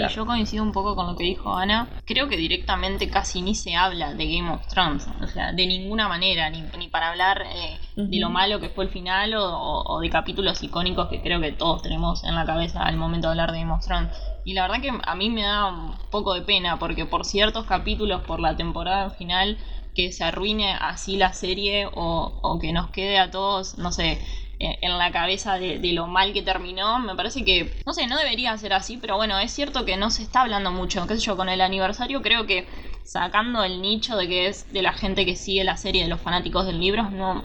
Sí, 0.08 0.14
yo 0.14 0.26
coincido 0.26 0.62
un 0.62 0.72
poco 0.72 0.94
con 0.94 1.06
lo 1.06 1.16
que 1.16 1.24
dijo 1.24 1.54
Ana. 1.56 1.88
Creo 2.04 2.28
que 2.28 2.36
directamente 2.36 3.10
casi 3.10 3.42
ni 3.42 3.54
se 3.54 3.74
habla 3.74 4.14
de 4.14 4.26
Game 4.26 4.50
of 4.50 4.66
Thrones, 4.68 5.06
o 5.20 5.26
sea, 5.26 5.52
de 5.52 5.66
ninguna 5.66 6.08
manera, 6.08 6.48
ni, 6.50 6.88
para 6.88 7.10
hablar 7.10 7.42
eh, 7.42 7.78
de 7.96 8.20
lo 8.20 8.30
malo 8.30 8.60
que 8.60 8.68
fue 8.68 8.84
el 8.84 8.90
final 8.90 9.34
o, 9.36 9.98
de 10.00 10.10
capítulos 10.10 10.62
icónicos 10.62 11.08
que 11.08 11.20
creo 11.20 11.40
que 11.40 11.52
todos 11.52 11.82
tenemos 11.82 12.24
en 12.24 12.34
la 12.34 12.44
cabeza 12.44 12.82
al 12.82 12.96
momento 12.96 13.28
de 13.28 13.32
hablar 13.32 13.52
de 13.52 13.58
Game 13.60 13.72
of 13.72 13.84
Thrones. 13.84 14.10
Y 14.44 14.54
la 14.54 14.62
verdad 14.62 14.80
que 14.80 14.92
a 15.02 15.14
mí 15.14 15.28
me 15.30 15.42
da 15.42 15.66
un 15.66 15.92
poco 16.10 16.34
de 16.34 16.42
pena 16.42 16.78
porque 16.78 17.04
por 17.04 17.24
ciertos 17.24 17.66
capítulos, 17.66 18.22
por 18.22 18.40
la 18.40 18.56
temporada 18.56 19.10
final, 19.10 19.58
que 19.94 20.12
se 20.12 20.22
arruine 20.22 20.74
así 20.74 21.16
la 21.16 21.32
serie 21.32 21.86
o, 21.92 22.38
o 22.42 22.58
que 22.60 22.72
nos 22.72 22.90
quede 22.90 23.18
a 23.18 23.30
todos, 23.30 23.76
no 23.78 23.90
sé, 23.90 24.20
en 24.58 24.98
la 24.98 25.12
cabeza 25.12 25.58
de, 25.58 25.78
lo 25.92 26.06
mal 26.06 26.32
que 26.32 26.42
terminó. 26.42 26.98
Me 26.98 27.14
parece 27.14 27.44
que, 27.44 27.72
no 27.86 27.92
sé, 27.92 28.06
no 28.06 28.18
debería 28.18 28.56
ser 28.56 28.72
así, 28.72 28.96
pero 28.96 29.16
bueno, 29.16 29.38
es 29.38 29.52
cierto 29.52 29.84
que 29.84 29.96
no 29.96 30.10
se 30.10 30.22
está 30.22 30.42
hablando 30.42 30.70
mucho. 30.70 31.06
Qué 31.06 31.14
sé 31.14 31.20
yo, 31.20 31.36
con 31.36 31.48
el 31.48 31.60
aniversario 31.60 32.22
creo 32.22 32.46
que 32.46 32.66
sacando 33.04 33.62
el 33.64 33.80
nicho 33.80 34.16
de 34.16 34.28
que 34.28 34.46
es 34.48 34.72
de 34.72 34.82
la 34.82 34.92
gente 34.92 35.24
que 35.24 35.36
sigue 35.36 35.64
la 35.64 35.76
serie, 35.76 36.02
de 36.02 36.08
los 36.08 36.20
fanáticos 36.20 36.66
del 36.66 36.80
libro, 36.80 37.10
no, 37.10 37.44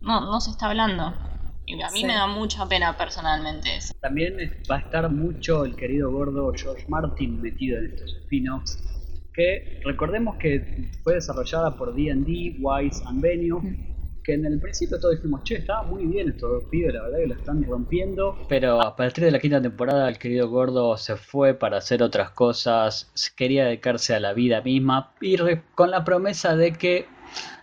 no, 0.00 0.20
no 0.20 0.40
se 0.40 0.50
está 0.50 0.66
hablando. 0.66 1.14
Y 1.66 1.80
a 1.82 1.90
mí 1.90 2.04
me 2.04 2.14
da 2.14 2.26
mucha 2.26 2.66
pena 2.66 2.96
personalmente 2.96 3.76
eso. 3.76 3.94
También 4.00 4.34
va 4.68 4.76
a 4.76 4.80
estar 4.80 5.08
mucho 5.08 5.64
el 5.64 5.76
querido 5.76 6.10
gordo 6.10 6.52
George 6.52 6.84
Martin 6.88 7.40
metido 7.40 7.78
en 7.78 7.86
estos 7.86 8.12
spin-offs. 8.24 8.82
Que 9.32 9.80
recordemos 9.84 10.36
que 10.38 10.90
fue 11.04 11.14
desarrollada 11.14 11.76
por 11.76 11.94
DD, 11.94 12.56
Wise 12.58 13.04
and 13.06 13.22
Venue 13.22 13.89
en 14.32 14.44
el 14.44 14.60
principio 14.60 14.98
todos 14.98 15.16
dijimos, 15.16 15.42
che, 15.44 15.56
estaba 15.56 15.82
muy 15.82 16.06
bien 16.06 16.28
estos 16.28 16.50
dos 16.50 16.64
pibes, 16.70 16.94
la 16.94 17.02
verdad 17.02 17.18
que 17.18 17.26
la 17.26 17.34
están 17.34 17.62
rompiendo. 17.64 18.36
Pero 18.48 18.80
a 18.80 18.96
partir 18.96 19.24
de 19.24 19.30
la 19.30 19.38
quinta 19.38 19.60
temporada 19.60 20.08
el 20.08 20.18
querido 20.18 20.48
gordo 20.48 20.96
se 20.96 21.16
fue 21.16 21.54
para 21.54 21.78
hacer 21.78 22.02
otras 22.02 22.30
cosas, 22.30 23.12
quería 23.36 23.64
dedicarse 23.64 24.14
a 24.14 24.20
la 24.20 24.32
vida 24.32 24.60
misma 24.60 25.12
y 25.20 25.36
con 25.74 25.90
la 25.90 26.04
promesa 26.04 26.56
de 26.56 26.72
que 26.72 27.06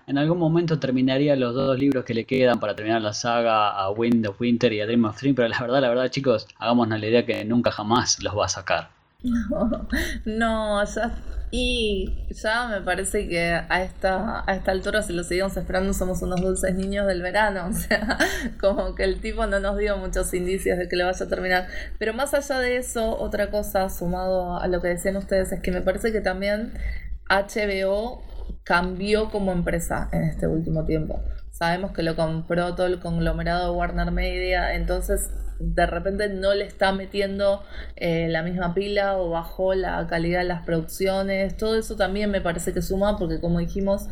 en 0.07 0.17
algún 0.17 0.39
momento 0.39 0.79
terminaría 0.79 1.35
los 1.35 1.53
dos 1.53 1.77
libros 1.77 2.05
que 2.05 2.13
le 2.13 2.25
quedan 2.25 2.59
para 2.59 2.75
terminar 2.75 3.01
la 3.01 3.13
saga 3.13 3.69
a 3.71 3.89
Wind 3.91 4.25
of 4.25 4.39
Winter 4.39 4.71
y 4.71 4.79
a 4.79 4.85
Dream 4.85 5.05
of 5.05 5.19
Dream, 5.19 5.35
pero 5.35 5.49
la 5.49 5.59
verdad, 5.59 5.81
la 5.81 5.89
verdad 5.89 6.09
chicos, 6.09 6.47
hagámonos 6.57 6.99
la 6.99 7.07
idea 7.07 7.25
que 7.25 7.43
nunca 7.43 7.71
jamás 7.71 8.21
los 8.23 8.37
va 8.37 8.45
a 8.45 8.49
sacar. 8.49 8.96
No, 9.23 9.87
no, 10.25 10.85
ya 10.85 11.17
y 11.49 12.27
ya 12.29 12.67
me 12.67 12.81
parece 12.81 13.27
que 13.29 13.51
a 13.51 13.81
esta, 13.81 14.43
a 14.45 14.55
esta 14.55 14.71
altura, 14.71 15.01
si 15.01 15.13
lo 15.13 15.24
seguimos 15.24 15.55
esperando, 15.55 15.93
somos 15.93 16.21
unos 16.21 16.41
dulces 16.41 16.75
niños 16.75 17.07
del 17.07 17.21
verano. 17.21 17.67
O 17.69 17.74
sea, 17.74 18.17
como 18.59 18.95
que 18.95 19.03
el 19.03 19.21
tipo 19.21 19.45
no 19.45 19.59
nos 19.59 19.77
dio 19.77 19.97
muchos 19.97 20.33
indicios 20.33 20.77
de 20.77 20.89
que 20.89 20.95
le 20.95 21.03
vaya 21.05 21.25
a 21.25 21.29
terminar. 21.29 21.67
Pero 22.00 22.13
más 22.13 22.33
allá 22.33 22.59
de 22.59 22.77
eso, 22.77 23.17
otra 23.17 23.50
cosa 23.50 23.89
sumado 23.89 24.59
a 24.59 24.67
lo 24.67 24.81
que 24.81 24.89
decían 24.89 25.15
ustedes 25.15 25.51
es 25.51 25.62
que 25.62 25.71
me 25.71 25.81
parece 25.81 26.12
que 26.12 26.21
también 26.21 26.74
HBO 27.29 28.24
cambió 28.63 29.29
como 29.29 29.51
empresa 29.53 30.09
en 30.12 30.24
este 30.24 30.47
último 30.47 30.86
tiempo. 30.86 31.21
Sabemos 31.51 31.91
que 31.91 32.03
lo 32.03 32.15
compró 32.15 32.75
todo 32.75 32.88
el 32.88 33.00
conglomerado 33.00 33.71
de 33.71 33.77
Warner 33.77 34.12
Media, 34.12 34.75
entonces 34.75 35.29
de 35.59 35.85
repente 35.85 36.29
no 36.29 36.53
le 36.53 36.65
está 36.65 36.91
metiendo 36.91 37.63
eh, 37.95 38.27
la 38.29 38.43
misma 38.43 38.73
pila 38.73 39.17
o 39.17 39.29
bajó 39.29 39.73
la 39.73 40.05
calidad 40.07 40.39
de 40.39 40.45
las 40.45 40.63
producciones. 40.63 41.57
Todo 41.57 41.77
eso 41.77 41.95
también 41.95 42.31
me 42.31 42.41
parece 42.41 42.73
que 42.73 42.81
suma 42.81 43.17
porque 43.17 43.39
como 43.39 43.59
dijimos, 43.59 44.07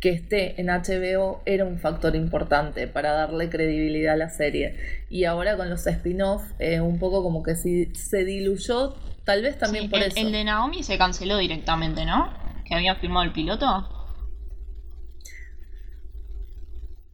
que 0.00 0.10
esté 0.10 0.60
en 0.60 0.66
HBO 0.66 1.40
era 1.46 1.64
un 1.64 1.78
factor 1.78 2.14
importante 2.16 2.86
para 2.86 3.12
darle 3.12 3.48
credibilidad 3.48 4.14
a 4.14 4.16
la 4.16 4.28
serie. 4.28 4.76
Y 5.08 5.24
ahora 5.24 5.56
con 5.56 5.70
los 5.70 5.86
spin-off, 5.86 6.42
eh, 6.58 6.80
un 6.80 6.98
poco 6.98 7.22
como 7.22 7.42
que 7.42 7.56
si 7.56 7.86
se 7.94 8.24
diluyó, 8.24 8.94
tal 9.24 9.42
vez 9.42 9.58
también 9.58 9.90
por 9.90 10.00
eso. 10.00 10.16
El 10.16 10.32
de 10.32 10.44
Naomi 10.44 10.82
se 10.82 10.98
canceló 10.98 11.38
directamente, 11.38 12.04
¿no? 12.04 12.32
Que 12.64 12.74
habían 12.74 12.96
firmado 12.96 13.24
el 13.24 13.32
piloto. 13.32 13.95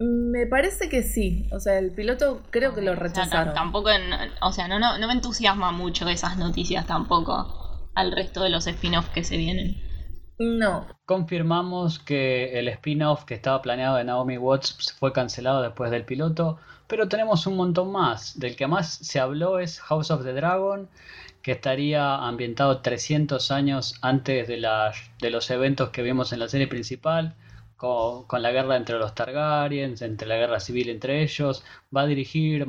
Me 0.05 0.47
parece 0.47 0.89
que 0.89 1.05
sí. 1.05 1.47
O 1.53 1.61
sea, 1.61 1.79
el 1.79 1.93
piloto 1.93 2.43
creo 2.51 2.75
que 2.75 2.83
lo 2.83 2.97
rechazaron. 2.97 3.55
tampoco, 3.55 3.91
o 4.41 4.53
sea, 4.53 4.67
no, 4.67 4.81
no, 4.81 4.99
no 4.99 5.07
me 5.07 5.13
entusiasma 5.13 5.71
mucho 5.71 6.09
esas 6.09 6.37
noticias 6.37 6.87
tampoco 6.87 7.89
al 7.95 8.11
resto 8.11 8.43
de 8.43 8.51
los 8.51 8.67
spin-offs 8.67 9.11
que 9.11 9.23
se 9.23 9.37
vienen. 9.37 9.77
No. 10.39 10.89
Confirmamos 11.05 12.01
que 12.01 12.59
el 12.59 12.67
spin-off 12.69 13.25
que 13.25 13.35
estaba 13.35 13.63
planeado 13.63 13.97
de 13.97 14.03
Naomi 14.03 14.39
Watts 14.39 14.93
fue 14.99 15.13
cancelado 15.13 15.63
después 15.63 15.93
del 15.93 16.05
piloto, 16.05 16.59
pero 16.89 17.09
tenemos 17.09 17.47
un 17.47 17.57
montón 17.57 17.93
más. 17.93 18.37
Del 18.41 18.57
que 18.57 18.67
más 18.67 18.93
se 18.93 19.21
habló 19.21 19.61
es 19.61 19.79
House 19.83 20.11
of 20.11 20.25
the 20.25 20.33
Dragon, 20.33 20.89
que 21.43 21.53
estaría 21.53 22.17
ambientado 22.17 22.81
300 22.81 23.53
años 23.53 23.99
antes 24.03 24.49
de, 24.49 24.57
de 25.21 25.31
los 25.31 25.51
eventos 25.51 25.91
que 25.91 26.03
vimos 26.03 26.33
en 26.33 26.41
la 26.41 26.49
serie 26.49 26.67
principal 26.67 27.37
con, 27.83 28.43
la 28.43 28.53
guerra 28.53 28.77
entre 28.77 28.97
los 28.97 29.13
Targaryens, 29.13 30.03
entre 30.03 30.29
la 30.29 30.37
guerra 30.37 30.61
civil 30.61 30.89
entre 30.89 31.23
ellos. 31.23 31.65
Va 31.95 32.03
a 32.03 32.07
dirigir 32.07 32.67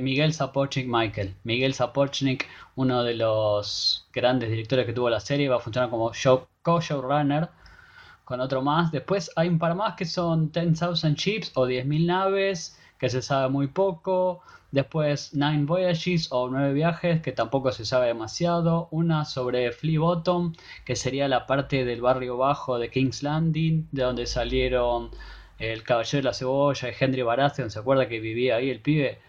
Miguel 0.00 0.32
Sapochnik 0.32 0.86
Michael. 0.88 1.36
Miguel 1.44 1.72
Sapochnik, 1.72 2.48
uno 2.74 3.04
de 3.04 3.14
los 3.14 4.08
grandes 4.12 4.50
directores 4.50 4.84
que 4.86 4.92
tuvo 4.92 5.08
la 5.08 5.20
serie, 5.20 5.48
va 5.48 5.56
a 5.56 5.60
funcionar 5.60 5.88
como 5.90 6.12
show, 6.12 6.48
co-showrunner 6.62 7.48
con 8.24 8.40
otro 8.40 8.60
más. 8.60 8.90
Después 8.90 9.30
hay 9.36 9.48
un 9.48 9.60
par 9.60 9.76
más 9.76 9.94
que 9.94 10.04
son 10.04 10.50
10,000 10.50 11.14
Chips 11.14 11.52
o 11.54 11.68
10.000 11.68 12.06
naves, 12.06 12.76
que 12.98 13.10
se 13.10 13.22
sabe 13.22 13.48
muy 13.48 13.68
poco. 13.68 14.42
Después 14.72 15.34
Nine 15.34 15.64
Voyages 15.64 16.28
o 16.30 16.48
Nueve 16.48 16.72
Viajes, 16.74 17.22
que 17.22 17.32
tampoco 17.32 17.72
se 17.72 17.84
sabe 17.84 18.08
demasiado. 18.08 18.88
Una 18.90 19.24
sobre 19.24 19.72
Flea 19.72 20.00
Bottom, 20.00 20.54
que 20.84 20.96
sería 20.96 21.28
la 21.28 21.46
parte 21.46 21.84
del 21.84 22.00
barrio 22.00 22.36
bajo 22.36 22.78
de 22.78 22.90
King's 22.90 23.22
Landing, 23.22 23.88
de 23.92 24.02
donde 24.02 24.26
salieron 24.26 25.10
el 25.58 25.82
Caballero 25.82 26.18
de 26.18 26.24
la 26.24 26.34
Cebolla 26.34 26.88
y 26.90 26.94
Henry 26.98 27.22
Baratheon. 27.22 27.70
¿Se 27.70 27.78
acuerda 27.78 28.08
que 28.08 28.20
vivía 28.20 28.56
ahí 28.56 28.70
el 28.70 28.80
pibe? 28.80 29.20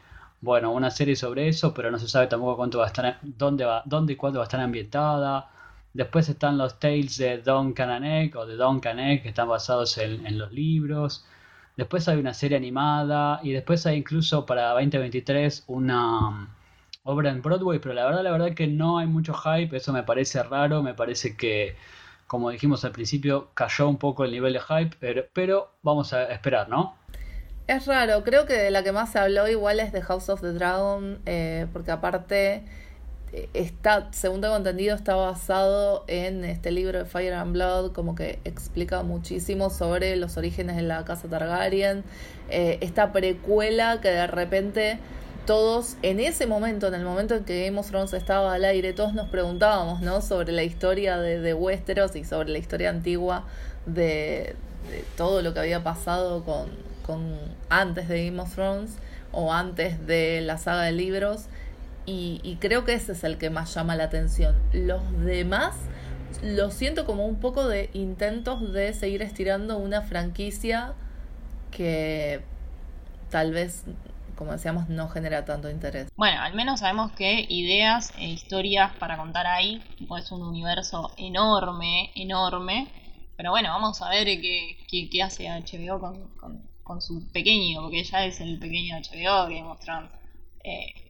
Bueno, 0.41 0.71
una 0.71 0.91
serie 0.91 1.15
sobre 1.15 1.47
eso, 1.47 1.73
pero 1.73 1.89
no 1.91 1.97
se 1.97 2.07
sabe 2.07 2.27
tampoco 2.27 2.57
cuánto 2.57 2.79
va 2.79 2.85
a 2.85 2.87
estar, 2.87 3.19
dónde, 3.23 3.65
va, 3.65 3.81
dónde 3.85 4.13
y 4.13 4.15
cuándo 4.15 4.39
va 4.39 4.43
a 4.43 4.47
estar 4.47 4.59
ambientada. 4.59 5.49
Después 5.93 6.29
están 6.29 6.57
los 6.59 6.79
tales 6.79 7.17
de 7.17 7.39
Don 7.39 7.73
Cananek 7.73 8.35
o 8.35 8.45
de 8.45 8.55
Don 8.55 8.79
que 8.79 9.21
están 9.25 9.49
basados 9.49 9.97
en, 9.97 10.37
los 10.37 10.51
libros. 10.51 11.25
Después 11.77 12.07
hay 12.07 12.17
una 12.17 12.33
serie 12.33 12.57
animada 12.57 13.39
y 13.43 13.51
después 13.51 13.85
hay 13.85 13.97
incluso 13.97 14.47
para 14.47 14.71
2023 14.71 15.65
una 15.67 16.29
um, 16.29 16.47
obra 17.03 17.29
en 17.29 17.43
Broadway, 17.43 17.77
pero 17.77 17.93
la 17.93 18.03
verdad, 18.05 18.23
la 18.23 18.31
verdad 18.31 18.55
que 18.55 18.65
no 18.65 18.97
hay 18.97 19.05
mucho 19.05 19.35
hype, 19.35 19.77
eso 19.77 19.93
me 19.93 20.01
parece 20.01 20.41
raro, 20.41 20.81
me 20.81 20.95
parece 20.95 21.37
que, 21.37 21.75
como 22.25 22.49
dijimos 22.49 22.83
al 22.83 22.93
principio, 22.93 23.49
cayó 23.53 23.87
un 23.87 23.97
poco 23.97 24.25
el 24.25 24.31
nivel 24.31 24.53
de 24.53 24.59
hype, 24.59 25.27
pero, 25.33 25.71
vamos 25.83 26.13
a 26.13 26.23
esperar, 26.23 26.67
¿no? 26.67 26.95
Es 27.67 27.85
raro, 27.85 28.23
creo 28.23 28.47
que 28.47 28.71
la 28.71 28.81
que 28.81 28.91
más 28.91 29.11
se 29.11 29.19
habló 29.19 29.47
igual 29.47 29.79
es 29.79 29.91
de 29.91 30.01
House 30.01 30.29
of 30.29 30.41
the 30.41 30.53
Dragon, 30.53 31.19
eh, 31.27 31.67
porque 31.71 31.91
aparte 31.91 32.65
está, 33.53 34.07
según 34.11 34.41
tengo 34.41 34.55
entendido, 34.55 34.95
está 34.95 35.15
basado 35.15 36.03
en 36.07 36.45
este 36.45 36.71
libro 36.71 36.99
de 36.99 37.05
Fire 37.05 37.33
and 37.33 37.53
Blood, 37.53 37.91
como 37.91 38.15
que 38.15 38.39
explica 38.45 39.03
muchísimo 39.03 39.69
sobre 39.69 40.15
los 40.15 40.37
orígenes 40.37 40.75
de 40.75 40.83
la 40.83 41.03
casa 41.05 41.27
Targaryen. 41.27 42.03
Eh, 42.49 42.77
esta 42.81 43.11
precuela 43.11 43.99
que 44.01 44.09
de 44.09 44.27
repente 44.27 44.99
todos, 45.45 45.95
en 46.01 46.19
ese 46.19 46.45
momento, 46.45 46.87
en 46.87 46.93
el 46.93 47.03
momento 47.03 47.35
en 47.35 47.45
que 47.45 47.65
Game 47.65 47.79
of 47.79 47.89
Thrones 47.89 48.13
estaba 48.13 48.53
al 48.53 48.65
aire, 48.65 48.93
todos 48.93 49.13
nos 49.13 49.29
preguntábamos, 49.29 50.01
¿no? 50.01 50.21
Sobre 50.21 50.51
la 50.51 50.63
historia 50.63 51.17
de, 51.17 51.39
de 51.39 51.53
Westeros 51.53 52.15
y 52.15 52.25
sobre 52.25 52.49
la 52.49 52.57
historia 52.57 52.89
antigua 52.89 53.45
de, 53.85 54.55
todo 55.15 55.41
lo 55.41 55.53
que 55.53 55.59
había 55.59 55.83
pasado 55.83 56.43
con, 56.43 56.69
con 57.05 57.35
antes 57.69 58.07
de 58.07 58.25
Game 58.25 58.41
of 58.41 58.53
Thrones 58.53 58.91
o 59.31 59.53
antes 59.53 60.05
de 60.05 60.41
la 60.41 60.57
saga 60.57 60.83
de 60.83 60.91
libros. 60.91 61.45
Y, 62.09 62.57
creo 62.61 62.85
que 62.85 62.93
ese 62.93 63.11
es 63.11 63.25
el 63.25 63.37
que 63.37 63.49
más 63.49 63.73
llama 63.75 63.97
la 63.97 64.05
atención. 64.05 64.55
Los 64.71 65.01
demás 65.25 65.75
lo 66.41 66.71
siento 66.71 67.05
como 67.05 67.25
un 67.25 67.41
poco 67.41 67.67
de 67.67 67.89
intentos 67.93 68.71
de 68.71 68.93
seguir 68.93 69.21
estirando 69.21 69.77
una 69.77 70.01
franquicia 70.01 70.93
que 71.69 72.41
tal 73.29 73.51
vez, 73.51 73.83
como 74.37 74.53
decíamos, 74.53 74.87
no 74.87 75.09
genera 75.09 75.43
tanto 75.43 75.69
interés. 75.69 76.09
Bueno, 76.15 76.41
al 76.41 76.53
menos 76.53 76.79
sabemos 76.79 77.11
que 77.11 77.45
ideas 77.49 78.13
e 78.17 78.29
historias 78.29 78.93
para 78.95 79.17
contar 79.17 79.45
ahí, 79.45 79.83
es 80.17 80.31
un 80.31 80.43
universo 80.43 81.11
enorme, 81.17 82.11
enorme. 82.15 82.87
Pero 83.35 83.51
bueno, 83.51 83.67
vamos 83.69 84.01
a 84.01 84.09
ver 84.09 84.27
qué, 84.27 84.77
qué, 85.11 85.23
hace 85.23 85.49
HBO 85.49 85.99
con, 85.99 86.61
con, 86.83 87.01
su 87.01 87.29
pequeño, 87.33 87.81
porque 87.81 88.05
ya 88.05 88.23
es 88.23 88.39
el 88.39 88.59
pequeño 88.59 88.95
HBO 88.95 89.49
que 89.49 89.61
mostrando. 89.61 90.09
Eh, 90.63 91.06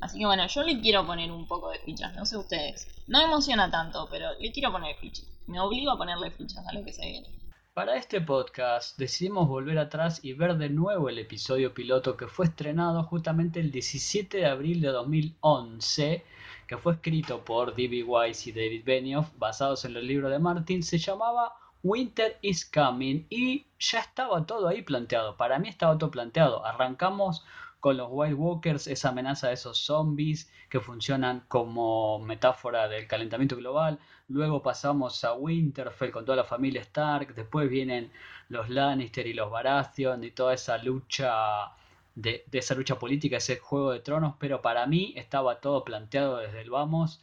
Así 0.00 0.18
que 0.18 0.26
bueno, 0.26 0.46
yo 0.46 0.62
le 0.62 0.80
quiero 0.80 1.06
poner 1.06 1.30
un 1.30 1.46
poco 1.46 1.70
de 1.70 1.78
fichas, 1.78 2.14
no 2.14 2.24
sé 2.24 2.36
ustedes. 2.36 2.88
No 3.06 3.20
emociona 3.20 3.70
tanto, 3.70 4.08
pero 4.10 4.26
le 4.38 4.50
quiero 4.50 4.72
poner 4.72 4.96
fichas. 4.96 5.26
Me 5.46 5.60
obligo 5.60 5.90
a 5.90 5.98
ponerle 5.98 6.30
fichas 6.30 6.66
a 6.66 6.72
lo 6.72 6.82
que 6.84 6.92
se 6.92 7.04
viene. 7.04 7.28
Para 7.74 7.96
este 7.96 8.20
podcast 8.20 8.98
decidimos 8.98 9.46
volver 9.46 9.78
atrás 9.78 10.24
y 10.24 10.32
ver 10.32 10.56
de 10.56 10.70
nuevo 10.70 11.08
el 11.08 11.18
episodio 11.18 11.72
piloto 11.72 12.16
que 12.16 12.26
fue 12.26 12.46
estrenado 12.46 13.04
justamente 13.04 13.60
el 13.60 13.70
17 13.70 14.38
de 14.38 14.46
abril 14.46 14.80
de 14.80 14.88
2011, 14.88 16.24
que 16.66 16.76
fue 16.76 16.94
escrito 16.94 17.44
por 17.44 17.74
D.B. 17.74 18.02
Weiss 18.04 18.46
y 18.46 18.52
David 18.52 18.84
Benioff, 18.84 19.30
basados 19.38 19.84
en 19.84 19.94
los 19.94 20.02
libros 20.02 20.30
de 20.30 20.38
Martin, 20.38 20.82
se 20.82 20.98
llamaba 20.98 21.52
Winter 21.82 22.38
is 22.42 22.64
Coming 22.64 23.26
y 23.30 23.66
ya 23.78 24.00
estaba 24.00 24.44
todo 24.44 24.68
ahí 24.68 24.82
planteado. 24.82 25.36
Para 25.36 25.58
mí 25.58 25.68
estaba 25.68 25.96
todo 25.96 26.10
planteado. 26.10 26.66
Arrancamos 26.66 27.44
con 27.80 27.96
los 27.96 28.08
White 28.10 28.34
Walkers, 28.34 28.86
esa 28.86 29.08
amenaza 29.08 29.48
de 29.48 29.54
esos 29.54 29.78
zombies 29.78 30.50
que 30.68 30.80
funcionan 30.80 31.44
como 31.48 32.18
metáfora 32.20 32.88
del 32.88 33.06
calentamiento 33.06 33.56
global. 33.56 33.98
Luego 34.28 34.62
pasamos 34.62 35.24
a 35.24 35.34
Winterfell 35.34 36.10
con 36.10 36.24
toda 36.24 36.36
la 36.36 36.44
familia 36.44 36.82
Stark. 36.82 37.34
Después 37.34 37.68
vienen 37.70 38.12
los 38.48 38.68
Lannister 38.68 39.26
y 39.26 39.32
los 39.32 39.50
Baratheon 39.50 40.22
y 40.24 40.30
toda 40.30 40.54
esa 40.54 40.78
lucha 40.78 41.72
de, 42.14 42.44
de, 42.46 42.58
esa 42.58 42.74
lucha 42.74 42.98
política, 42.98 43.38
ese 43.38 43.56
juego 43.58 43.92
de 43.92 44.00
tronos. 44.00 44.34
Pero 44.38 44.62
para 44.62 44.86
mí 44.86 45.14
estaba 45.16 45.60
todo 45.60 45.84
planteado 45.84 46.36
desde 46.38 46.60
el 46.60 46.70
vamos. 46.70 47.22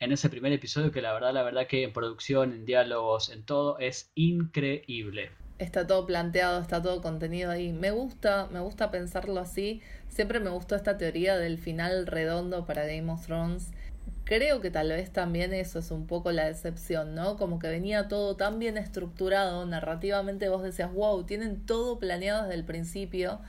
En 0.00 0.12
ese 0.12 0.28
primer 0.28 0.52
episodio 0.52 0.92
que 0.92 1.02
la 1.02 1.12
verdad, 1.12 1.32
la 1.32 1.42
verdad 1.44 1.66
que 1.66 1.84
en 1.84 1.92
producción, 1.92 2.52
en 2.52 2.66
diálogos, 2.66 3.30
en 3.30 3.44
todo 3.44 3.78
es 3.78 4.10
increíble 4.16 5.30
está 5.58 5.86
todo 5.86 6.06
planteado, 6.06 6.60
está 6.60 6.82
todo 6.82 7.00
contenido 7.02 7.50
ahí. 7.50 7.72
Me 7.72 7.90
gusta, 7.90 8.48
me 8.52 8.60
gusta 8.60 8.90
pensarlo 8.90 9.40
así. 9.40 9.80
Siempre 10.08 10.40
me 10.40 10.50
gustó 10.50 10.76
esta 10.76 10.96
teoría 10.98 11.36
del 11.38 11.58
final 11.58 12.06
redondo 12.06 12.66
para 12.66 12.86
Game 12.86 13.10
of 13.10 13.24
Thrones. 13.26 13.70
Creo 14.24 14.60
que 14.60 14.70
tal 14.70 14.88
vez 14.88 15.10
también 15.12 15.52
eso 15.52 15.78
es 15.78 15.90
un 15.90 16.06
poco 16.06 16.32
la 16.32 16.46
decepción, 16.46 17.14
¿no? 17.14 17.36
Como 17.36 17.58
que 17.58 17.68
venía 17.68 18.08
todo 18.08 18.36
tan 18.36 18.58
bien 18.58 18.78
estructurado, 18.78 19.66
narrativamente 19.66 20.48
vos 20.48 20.62
decías, 20.62 20.92
wow, 20.92 21.24
tienen 21.24 21.66
todo 21.66 21.98
planeado 21.98 22.44
desde 22.44 22.54
el 22.54 22.64
principio 22.64 23.40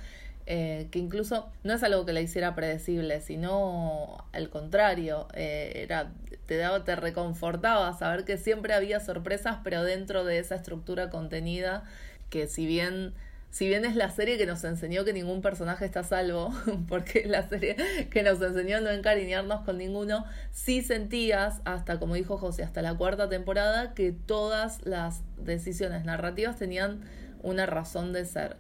eh, 0.48 0.90
que 0.92 1.00
incluso 1.00 1.50
no 1.64 1.74
es 1.74 1.82
algo 1.82 2.06
que 2.06 2.14
la 2.14 2.22
hiciera 2.22 2.54
predecible, 2.54 3.20
sino 3.22 4.18
al 4.32 4.50
contrario, 4.50 5.28
eh, 5.34 5.72
era, 5.84 6.12
te 6.46 6.58
daba, 6.58 6.84
te 6.84 6.96
reconfortaba 6.96 7.94
saber 7.98 8.26
que 8.26 8.38
siempre 8.38 8.74
había 8.74 9.00
sorpresas, 9.00 9.58
pero 9.64 9.84
dentro 9.84 10.24
de 10.24 10.40
esa 10.40 10.56
estructura 10.56 11.10
contenida, 11.10 11.84
que 12.30 12.48
si 12.48 12.66
bien, 12.66 13.14
si 13.50 13.68
bien 13.68 13.86
es 13.86 13.96
la 13.96 14.10
serie 14.12 14.38
que 14.38 14.46
nos 14.46 14.64
enseñó 14.64 15.06
que 15.06 15.14
ningún 15.14 15.42
personaje 15.42 15.86
está 15.86 16.04
salvo, 16.04 16.54
porque 16.88 17.20
es 17.20 17.28
la 17.28 17.48
serie 17.48 17.76
que 18.10 18.24
nos 18.24 18.42
enseñó 18.42 18.78
a 18.78 18.82
no 18.82 18.90
encariñarnos 18.90 19.62
con 19.62 19.78
ninguno, 19.78 20.26
sí 20.52 20.82
sentías, 20.82 21.62
hasta 21.66 22.00
como 22.00 22.16
dijo 22.16 22.38
José, 22.38 22.64
hasta 22.64 22.82
la 22.82 22.96
cuarta 22.96 23.30
temporada, 23.30 23.94
que 23.94 24.12
todas 24.12 24.86
las 24.86 25.22
decisiones 25.38 26.06
narrativas 26.06 26.58
tenían 26.58 27.02
una 27.42 27.66
razón 27.66 28.14
de 28.14 28.26
ser. 28.26 28.58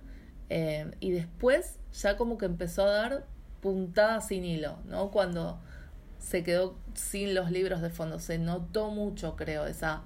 Eh, 0.49 0.91
y 0.99 1.11
después 1.11 1.79
ya 1.93 2.17
como 2.17 2.37
que 2.37 2.45
empezó 2.45 2.85
a 2.85 2.91
dar 2.91 3.25
puntadas 3.61 4.27
sin 4.27 4.45
hilo, 4.45 4.77
¿no? 4.85 5.09
Cuando 5.09 5.59
se 6.19 6.43
quedó 6.43 6.77
sin 6.93 7.33
los 7.33 7.51
libros 7.51 7.81
de 7.81 7.89
fondo. 7.89 8.19
Se 8.19 8.37
notó 8.37 8.89
mucho, 8.89 9.35
creo, 9.35 9.65
esa, 9.65 10.03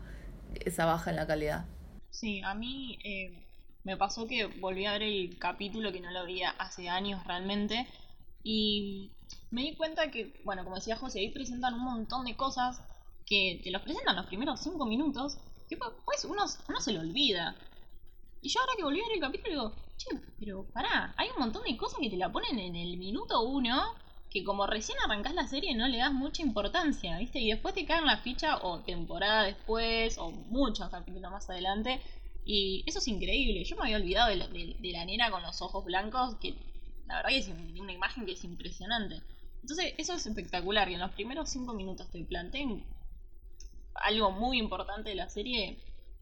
esa 0.66 0.86
baja 0.86 1.10
en 1.10 1.16
la 1.16 1.28
calidad. 1.28 1.66
Sí, 2.10 2.42
a 2.42 2.54
mí 2.54 3.00
eh, 3.04 3.46
me 3.84 3.98
pasó 3.98 4.28
que 4.28 4.46
volví 4.46 4.86
a 4.86 4.94
ver 4.94 5.04
el 5.04 5.38
capítulo 5.40 5.92
que 5.92 6.02
no 6.02 6.12
lo 6.12 6.26
veía 6.26 6.52
hace 6.52 6.90
años 6.90 7.24
realmente. 7.26 7.88
Y 8.44 9.12
me 9.52 9.62
di 9.62 9.76
cuenta 9.76 10.12
que, 10.12 10.34
bueno, 10.44 10.64
como 10.64 10.76
decía 10.76 10.98
José, 10.98 11.20
ahí 11.20 11.30
presentan 11.30 11.74
un 11.76 11.84
montón 11.84 12.26
de 12.26 12.36
cosas 12.36 12.82
que 13.26 13.62
te 13.64 13.72
los 13.72 13.82
presentan 13.82 14.16
los 14.16 14.26
primeros 14.26 14.60
cinco 14.60 14.86
minutos, 14.86 15.38
que 15.70 15.78
pues 15.78 16.26
uno, 16.26 16.48
se 16.48 16.92
lo 16.94 17.02
olvida. 17.02 17.56
Y 18.42 18.50
yo 18.50 18.60
ahora 18.60 18.74
que 18.76 18.84
volví 18.84 19.00
a 19.00 19.08
ver 19.08 19.16
el 19.16 19.22
capítulo 19.22 19.50
digo, 19.50 19.76
che, 19.98 20.10
pero 20.40 20.66
pará, 20.74 21.14
hay 21.18 21.30
un 21.30 21.40
montón 21.40 21.64
de 21.64 21.78
cosas 21.78 22.00
que 22.02 22.10
te 22.10 22.18
la 22.18 22.32
ponen 22.32 22.58
en 22.58 22.76
el 22.76 22.98
minuto 22.98 23.42
uno 23.42 23.94
que 24.30 24.44
como 24.44 24.68
recién 24.68 24.98
arrancás 25.04 25.34
la 25.34 25.48
serie 25.48 25.76
no 25.76 25.88
le 25.88 25.98
das 25.98 26.14
mucha 26.14 26.42
importancia, 26.42 27.18
¿viste? 27.18 27.40
Y 27.40 27.50
después 27.50 27.74
te 27.74 27.86
caen 27.86 28.06
la 28.06 28.18
ficha 28.18 28.58
o 28.64 28.82
temporada 28.82 29.44
después 29.44 30.18
o 30.18 30.32
muchos 30.32 30.90
más 31.32 31.50
adelante. 31.50 32.00
Y 32.46 32.84
eso 32.88 33.00
es 33.00 33.08
increíble. 33.08 33.64
Yo 33.64 33.76
me 33.76 33.84
había 33.84 33.98
olvidado 33.98 34.30
de 34.30 34.36
la, 34.38 34.48
de, 34.48 34.92
la 34.92 35.06
nena 35.06 35.32
con 35.32 35.42
los 35.44 35.62
ojos 35.62 35.86
blancos, 35.86 36.36
que 36.36 36.56
la 37.08 37.18
verdad 37.18 37.30
que 37.30 37.38
es 37.38 37.48
una 37.48 37.94
imagen 37.94 38.26
que 38.26 38.34
es 38.34 38.44
impresionante. 38.44 39.22
Entonces, 39.62 39.94
eso 39.98 40.14
es 40.14 40.26
espectacular. 40.26 40.90
Y 40.90 40.94
en 40.94 41.00
los 41.00 41.12
primeros 41.12 41.50
cinco 41.50 41.74
minutos 41.74 42.10
te 42.12 42.24
planteen 42.24 42.86
algo 43.96 44.32
muy 44.32 44.60
importante 44.60 45.10
de 45.10 45.16
la 45.16 45.30
serie 45.30 45.78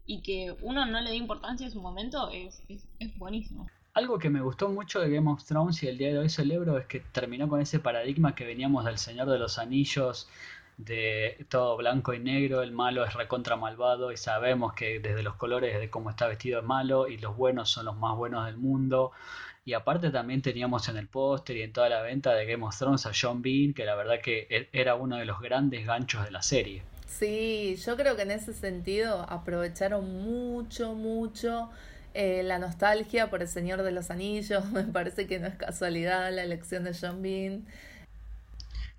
y 0.06 0.22
que 0.22 0.56
uno 0.62 0.86
no 0.86 1.00
le 1.00 1.10
dé 1.10 1.16
importancia 1.16 1.66
en 1.66 1.72
su 1.72 1.80
momento 1.80 2.30
es, 2.30 2.62
es, 2.68 3.18
buenísimo. 3.18 3.68
Algo 3.98 4.16
que 4.20 4.30
me 4.30 4.40
gustó 4.40 4.68
mucho 4.68 5.00
de 5.00 5.10
Game 5.10 5.28
of 5.28 5.42
Thrones 5.42 5.82
y 5.82 5.88
el 5.88 5.98
día 5.98 6.12
de 6.12 6.20
hoy 6.20 6.28
celebro 6.28 6.78
es 6.78 6.86
que 6.86 7.00
terminó 7.00 7.48
con 7.48 7.60
ese 7.60 7.80
paradigma 7.80 8.32
que 8.32 8.44
veníamos 8.44 8.84
del 8.84 8.96
Señor 8.96 9.28
de 9.28 9.40
los 9.40 9.58
Anillos, 9.58 10.28
de 10.76 11.44
todo 11.48 11.76
blanco 11.76 12.14
y 12.14 12.20
negro, 12.20 12.62
el 12.62 12.70
malo 12.70 13.04
es 13.04 13.14
recontra 13.14 13.56
malvado 13.56 14.12
y 14.12 14.16
sabemos 14.16 14.72
que 14.74 15.00
desde 15.00 15.24
los 15.24 15.34
colores 15.34 15.80
de 15.80 15.90
cómo 15.90 16.10
está 16.10 16.28
vestido 16.28 16.60
es 16.60 16.64
malo 16.64 17.08
y 17.08 17.16
los 17.16 17.36
buenos 17.36 17.70
son 17.70 17.86
los 17.86 17.96
más 17.96 18.16
buenos 18.16 18.46
del 18.46 18.56
mundo. 18.56 19.10
Y 19.64 19.72
aparte 19.72 20.10
también 20.10 20.42
teníamos 20.42 20.88
en 20.88 20.96
el 20.96 21.08
póster 21.08 21.56
y 21.56 21.62
en 21.62 21.72
toda 21.72 21.88
la 21.88 22.00
venta 22.00 22.34
de 22.34 22.46
Game 22.46 22.64
of 22.64 22.78
Thrones 22.78 23.04
a 23.04 23.10
John 23.20 23.42
Bean, 23.42 23.74
que 23.74 23.84
la 23.84 23.96
verdad 23.96 24.20
que 24.22 24.46
e-, 24.48 24.68
era 24.72 24.94
uno 24.94 25.16
de 25.16 25.24
los 25.24 25.40
grandes 25.40 25.84
ganchos 25.84 26.24
de 26.24 26.30
la 26.30 26.42
serie. 26.42 26.84
Sí, 27.04 27.74
yo 27.84 27.96
creo 27.96 28.14
que 28.14 28.22
en 28.22 28.30
ese 28.30 28.52
sentido 28.52 29.26
aprovecharon 29.28 30.22
mucho, 30.22 30.94
mucho 30.94 31.68
eh, 32.20 32.42
la 32.42 32.58
nostalgia 32.58 33.30
por 33.30 33.42
el 33.42 33.48
Señor 33.48 33.84
de 33.84 33.92
los 33.92 34.10
Anillos, 34.10 34.64
me 34.72 34.82
parece 34.82 35.28
que 35.28 35.38
no 35.38 35.46
es 35.46 35.54
casualidad 35.54 36.32
la 36.32 36.42
elección 36.42 36.82
de 36.82 36.92
John 36.92 37.22
Bean. 37.22 37.64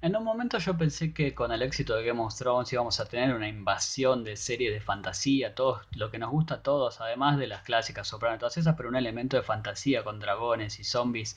En 0.01 0.15
un 0.15 0.23
momento 0.23 0.57
yo 0.59 0.77
pensé 0.77 1.13
que 1.13 1.35
con 1.35 1.51
el 1.51 1.61
éxito 1.61 1.93
de 1.97 2.05
Game 2.05 2.21
of 2.21 2.33
Thrones 2.33 2.71
íbamos 2.71 3.01
a 3.01 3.05
tener 3.05 3.35
una 3.35 3.49
invasión 3.49 4.23
de 4.23 4.37
series 4.37 4.73
de 4.73 4.79
fantasía, 4.79 5.53
todo 5.53 5.81
lo 5.97 6.09
que 6.09 6.17
nos 6.17 6.31
gusta 6.31 6.55
a 6.55 6.63
todos, 6.63 7.01
además 7.01 7.37
de 7.37 7.47
las 7.47 7.63
clásicas 7.63 8.07
Soprano, 8.07 8.37
todas 8.37 8.55
esas, 8.55 8.77
pero 8.77 8.87
un 8.87 8.95
elemento 8.95 9.35
de 9.35 9.43
fantasía 9.43 10.05
con 10.05 10.21
dragones 10.21 10.79
y 10.79 10.85
zombies. 10.85 11.35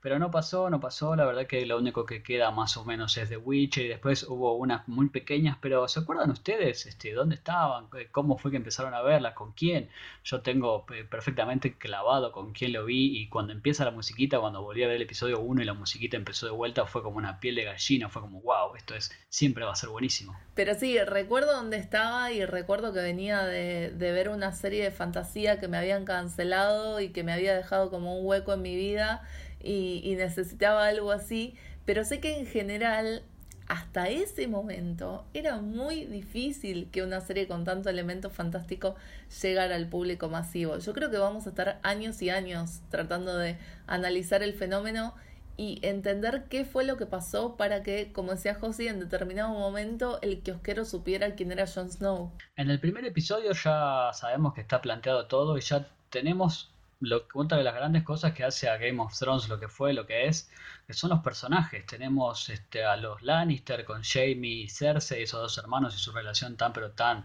Pero 0.00 0.18
no 0.18 0.30
pasó, 0.30 0.70
no 0.70 0.80
pasó, 0.80 1.16
la 1.16 1.24
verdad 1.24 1.46
que 1.46 1.66
lo 1.66 1.78
único 1.78 2.06
que 2.06 2.22
queda 2.22 2.50
más 2.50 2.76
o 2.76 2.84
menos 2.84 3.16
es 3.16 3.28
The 3.28 3.36
Witcher 3.36 3.84
y 3.84 3.88
después 3.88 4.22
hubo 4.28 4.54
unas 4.54 4.86
muy 4.86 5.08
pequeñas, 5.08 5.58
pero 5.60 5.88
¿se 5.88 6.00
acuerdan 6.00 6.30
ustedes 6.30 6.86
este, 6.86 7.12
dónde 7.12 7.34
estaban? 7.34 7.88
¿Cómo 8.12 8.38
fue 8.38 8.50
que 8.50 8.58
empezaron 8.58 8.94
a 8.94 9.02
verlas? 9.02 9.34
¿Con 9.34 9.52
quién? 9.52 9.88
Yo 10.22 10.40
tengo 10.40 10.86
eh, 10.94 11.04
perfectamente 11.04 11.76
clavado 11.76 12.30
con 12.32 12.52
quién 12.52 12.72
lo 12.72 12.84
vi 12.84 13.18
y 13.18 13.28
cuando 13.28 13.52
empieza 13.52 13.84
la 13.84 13.90
musiquita, 13.90 14.38
cuando 14.38 14.62
volví 14.62 14.82
a 14.84 14.86
ver 14.86 14.96
el 14.96 15.02
episodio 15.02 15.40
1 15.40 15.62
y 15.62 15.64
la 15.64 15.74
musiquita 15.74 16.16
empezó 16.16 16.46
de 16.46 16.52
vuelta, 16.52 16.86
fue 16.86 17.02
como 17.02 17.16
una 17.16 17.40
piel 17.40 17.56
de 17.56 17.64
gallina 17.64 18.08
fue 18.08 18.22
como, 18.22 18.40
wow, 18.42 18.76
esto 18.76 18.94
es, 18.94 19.10
siempre 19.28 19.64
va 19.64 19.72
a 19.72 19.76
ser 19.76 19.90
buenísimo. 19.90 20.38
Pero 20.54 20.74
sí, 20.74 20.98
recuerdo 20.98 21.54
dónde 21.54 21.76
estaba 21.76 22.32
y 22.32 22.44
recuerdo 22.44 22.92
que 22.92 23.00
venía 23.00 23.44
de, 23.44 23.92
ver 23.96 24.28
una 24.28 24.52
serie 24.52 24.82
de 24.84 24.90
fantasía 24.90 25.60
que 25.60 25.68
me 25.68 25.76
habían 25.76 26.04
cancelado 26.04 27.00
y 27.00 27.10
que 27.10 27.22
me 27.22 27.32
había 27.32 27.54
dejado 27.54 27.90
como 27.90 28.18
un 28.18 28.26
hueco 28.26 28.52
en 28.52 28.62
mi 28.62 28.76
vida 28.76 29.22
y, 29.62 30.14
necesitaba 30.16 30.86
algo 30.86 31.12
así, 31.12 31.54
pero 31.84 32.04
sé 32.04 32.20
que 32.20 32.38
en 32.38 32.46
general 32.46 33.22
hasta 33.66 34.08
ese 34.08 34.46
momento 34.48 35.26
era 35.34 35.60
muy 35.60 36.06
difícil 36.06 36.88
que 36.90 37.02
una 37.02 37.20
serie 37.20 37.46
con 37.46 37.64
tanto 37.64 37.90
elemento 37.90 38.30
fantástico 38.30 38.96
llegara 39.42 39.76
al 39.76 39.88
público 39.88 40.28
masivo. 40.28 40.78
Yo 40.78 40.94
creo 40.94 41.10
que 41.10 41.18
vamos 41.18 41.46
a 41.46 41.50
estar 41.50 41.78
años 41.82 42.22
y 42.22 42.30
años 42.30 42.80
tratando 42.88 43.36
de 43.36 43.58
analizar 43.86 44.42
el 44.42 44.54
fenómeno 44.54 45.14
y 45.58 45.80
entender 45.82 46.44
qué 46.48 46.64
fue 46.64 46.84
lo 46.84 46.96
que 46.96 47.04
pasó 47.04 47.56
para 47.56 47.82
que, 47.82 48.12
como 48.12 48.30
decía 48.30 48.54
Josie, 48.54 48.88
en 48.88 49.00
determinado 49.00 49.50
momento 49.50 50.20
el 50.22 50.40
kiosquero 50.40 50.84
supiera 50.84 51.34
quién 51.34 51.50
era 51.50 51.66
Jon 51.66 51.90
Snow. 51.90 52.32
En 52.56 52.70
el 52.70 52.78
primer 52.78 53.04
episodio 53.04 53.52
ya 53.52 54.10
sabemos 54.14 54.54
que 54.54 54.60
está 54.60 54.80
planteado 54.80 55.26
todo 55.26 55.58
y 55.58 55.60
ya 55.60 55.86
tenemos 56.10 56.72
lo, 57.00 57.26
otra 57.34 57.58
de 57.58 57.64
las 57.64 57.74
grandes 57.74 58.02
cosas 58.02 58.32
que 58.32 58.44
hace 58.44 58.68
a 58.68 58.76
Game 58.76 59.00
of 59.00 59.16
Thrones 59.18 59.48
lo 59.48 59.58
que 59.60 59.68
fue, 59.68 59.92
lo 59.92 60.06
que 60.06 60.26
es, 60.26 60.50
que 60.86 60.94
son 60.94 61.10
los 61.10 61.20
personajes. 61.20 61.86
Tenemos 61.86 62.48
este, 62.48 62.84
a 62.84 62.96
los 62.96 63.22
Lannister 63.22 63.84
con 63.84 64.02
Jamie 64.02 64.64
y 64.64 64.68
Cersei, 64.68 65.22
esos 65.22 65.40
dos 65.40 65.58
hermanos 65.58 65.94
y 65.94 65.98
su 65.98 66.12
relación 66.12 66.56
tan 66.56 66.72
pero 66.72 66.90
tan 66.92 67.24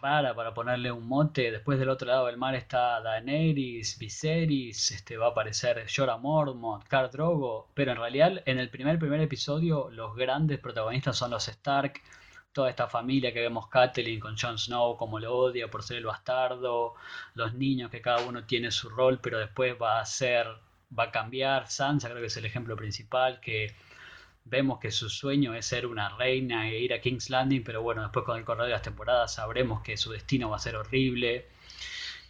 rara 0.00 0.34
para 0.34 0.54
ponerle 0.54 0.92
un 0.92 1.06
mote. 1.06 1.50
Después 1.50 1.78
del 1.78 1.88
otro 1.88 2.08
lado 2.08 2.26
del 2.26 2.36
mar 2.36 2.54
está 2.54 3.00
Daenerys, 3.00 3.98
Viserys, 3.98 4.92
este, 4.92 5.16
va 5.16 5.26
a 5.26 5.30
aparecer 5.30 5.86
Jorah 5.94 6.18
Mormont, 6.18 6.84
Khal 6.84 7.10
Drogo, 7.10 7.68
pero 7.74 7.92
en 7.92 7.98
realidad 7.98 8.42
en 8.46 8.58
el 8.58 8.70
primer 8.70 8.98
primer 8.98 9.20
episodio 9.20 9.90
los 9.90 10.14
grandes 10.16 10.58
protagonistas 10.58 11.16
son 11.16 11.30
los 11.30 11.48
Stark, 11.48 12.00
toda 12.52 12.70
esta 12.70 12.88
familia 12.88 13.32
que 13.32 13.40
vemos 13.40 13.68
Catelyn 13.68 14.20
con 14.20 14.36
Jon 14.36 14.58
Snow 14.58 14.96
como 14.96 15.20
lo 15.20 15.36
odia 15.36 15.70
por 15.70 15.82
ser 15.82 15.98
el 15.98 16.06
bastardo, 16.06 16.94
los 17.34 17.54
niños 17.54 17.90
que 17.90 18.00
cada 18.00 18.26
uno 18.26 18.44
tiene 18.44 18.70
su 18.70 18.88
rol, 18.88 19.20
pero 19.20 19.38
después 19.38 19.76
va 19.80 20.00
a 20.00 20.04
ser 20.04 20.46
va 20.96 21.04
a 21.04 21.10
cambiar, 21.10 21.68
Sansa 21.68 22.08
creo 22.08 22.20
que 22.20 22.26
es 22.28 22.36
el 22.36 22.46
ejemplo 22.46 22.76
principal 22.76 23.40
que 23.40 23.74
vemos 24.44 24.78
que 24.78 24.90
su 24.90 25.08
sueño 25.10 25.54
es 25.54 25.66
ser 25.66 25.86
una 25.86 26.08
reina 26.16 26.68
e 26.68 26.78
ir 26.80 26.94
a 26.94 27.00
King's 27.00 27.30
Landing, 27.30 27.62
pero 27.62 27.82
bueno, 27.82 28.02
después 28.02 28.24
con 28.24 28.38
el 28.38 28.44
correr 28.44 28.66
de 28.66 28.72
las 28.72 28.82
temporadas 28.82 29.34
sabremos 29.34 29.82
que 29.82 29.96
su 29.96 30.10
destino 30.10 30.50
va 30.50 30.56
a 30.56 30.60
ser 30.60 30.76
horrible. 30.76 31.46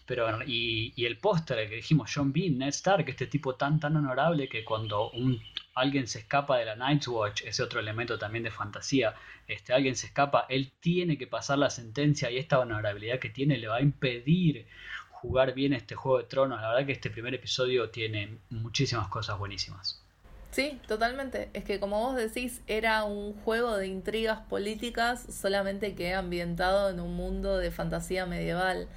Pero, 0.07 0.43
y, 0.47 0.93
el 1.05 1.19
póster 1.19 1.69
que 1.69 1.77
dijimos, 1.77 2.11
John 2.13 2.33
Bean, 2.33 2.59
Ned 2.59 2.69
Stark, 2.69 3.09
este 3.09 3.27
tipo 3.27 3.57
tan 3.57 3.79
tan 3.79 3.95
honorable 3.97 4.49
que 4.49 4.65
cuando 4.65 5.11
un, 5.11 5.41
alguien 5.81 6.07
se 6.07 6.21
escapa 6.21 6.59
de 6.59 6.65
la 6.65 6.77
Night's 6.77 7.09
Watch, 7.09 7.43
ese 7.43 7.63
otro 7.63 7.81
elemento 7.81 8.19
también 8.19 8.45
de 8.45 8.51
fantasía, 8.51 9.15
este, 9.47 9.73
alguien 9.73 9.97
se 9.97 10.07
escapa, 10.07 10.47
él 10.49 10.73
tiene 10.81 11.19
que 11.19 11.27
pasar 11.27 11.59
la 11.59 11.71
sentencia 11.71 12.31
y 12.31 12.39
esta 12.39 12.59
honorabilidad 12.59 13.19
que 13.19 13.31
tiene 13.31 13.59
le 13.59 13.69
va 13.69 13.77
a 13.77 13.83
impedir 13.83 14.67
jugar 15.11 15.55
bien 15.55 15.73
este 15.73 15.95
juego 15.95 16.19
de 16.19 16.25
tronos. 16.25 16.61
La 16.61 16.69
verdad 16.71 16.87
que 16.87 16.93
este 16.93 17.11
primer 17.11 17.35
episodio 17.35 17.91
tiene 17.91 18.39
muchísimas 18.51 19.09
cosas 19.09 19.39
buenísimas. 19.39 20.03
Sí, 20.51 20.81
totalmente. 20.87 21.51
Es 21.53 21.65
que 21.65 21.79
como 21.79 22.01
vos 22.01 22.17
decís, 22.17 22.63
era 22.67 23.05
un 23.05 23.35
juego 23.43 23.77
de 23.77 23.87
intrigas 23.87 24.41
políticas, 24.41 25.27
solamente 25.31 25.95
que 25.95 26.15
ambientado 26.15 26.91
en 26.91 27.01
un 27.01 27.15
mundo 27.15 27.59
de 27.59 27.71
fantasía 27.71 28.27
medieval. 28.27 28.89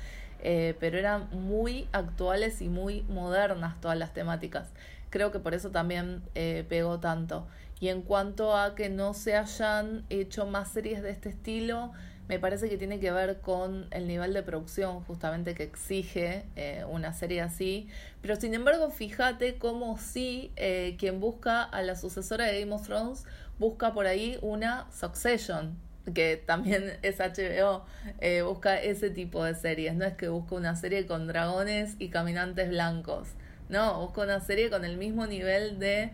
Eh, 0.43 0.75
pero 0.79 0.97
eran 0.97 1.29
muy 1.31 1.87
actuales 1.91 2.61
y 2.61 2.67
muy 2.67 3.03
modernas 3.03 3.79
todas 3.79 3.97
las 3.97 4.13
temáticas. 4.13 4.71
Creo 5.11 5.31
que 5.31 5.37
por 5.37 5.53
eso 5.53 5.69
también 5.69 6.23
eh, 6.33 6.65
pegó 6.67 6.99
tanto. 6.99 7.47
Y 7.79 7.89
en 7.89 8.01
cuanto 8.01 8.57
a 8.57 8.73
que 8.73 8.89
no 8.89 9.13
se 9.13 9.35
hayan 9.35 10.03
hecho 10.09 10.47
más 10.47 10.69
series 10.69 11.03
de 11.03 11.11
este 11.11 11.29
estilo, 11.29 11.91
me 12.27 12.39
parece 12.39 12.69
que 12.69 12.77
tiene 12.77 12.99
que 12.99 13.11
ver 13.11 13.41
con 13.41 13.87
el 13.91 14.07
nivel 14.07 14.33
de 14.33 14.41
producción 14.41 15.03
justamente 15.03 15.53
que 15.53 15.63
exige 15.63 16.45
eh, 16.55 16.85
una 16.89 17.13
serie 17.13 17.41
así. 17.41 17.89
Pero 18.21 18.37
sin 18.37 18.53
embargo, 18.53 18.89
fíjate 18.89 19.55
cómo 19.57 19.97
sí 19.97 20.51
eh, 20.55 20.95
quien 20.97 21.19
busca 21.19 21.61
a 21.61 21.81
la 21.81 21.95
sucesora 21.95 22.45
de 22.45 22.61
Game 22.61 22.73
of 22.73 22.87
Thrones 22.87 23.25
busca 23.59 23.93
por 23.93 24.07
ahí 24.07 24.39
una 24.41 24.87
Succession, 24.91 25.77
que 26.13 26.37
también 26.37 26.97
es 27.01 27.19
HBO, 27.19 27.85
eh, 28.19 28.43
busca 28.43 28.81
ese 28.81 29.09
tipo 29.09 29.43
de 29.43 29.53
series. 29.53 29.93
No 29.95 30.05
es 30.05 30.13
que 30.13 30.29
busca 30.29 30.55
una 30.55 30.75
serie 30.75 31.05
con 31.05 31.27
dragones 31.27 31.95
y 31.99 32.09
caminantes 32.09 32.69
blancos. 32.69 33.27
No, 33.71 34.01
busca 34.01 34.21
una 34.23 34.41
serie 34.41 34.69
con 34.69 34.83
el 34.83 34.97
mismo 34.97 35.25
nivel 35.25 35.79
de 35.79 36.11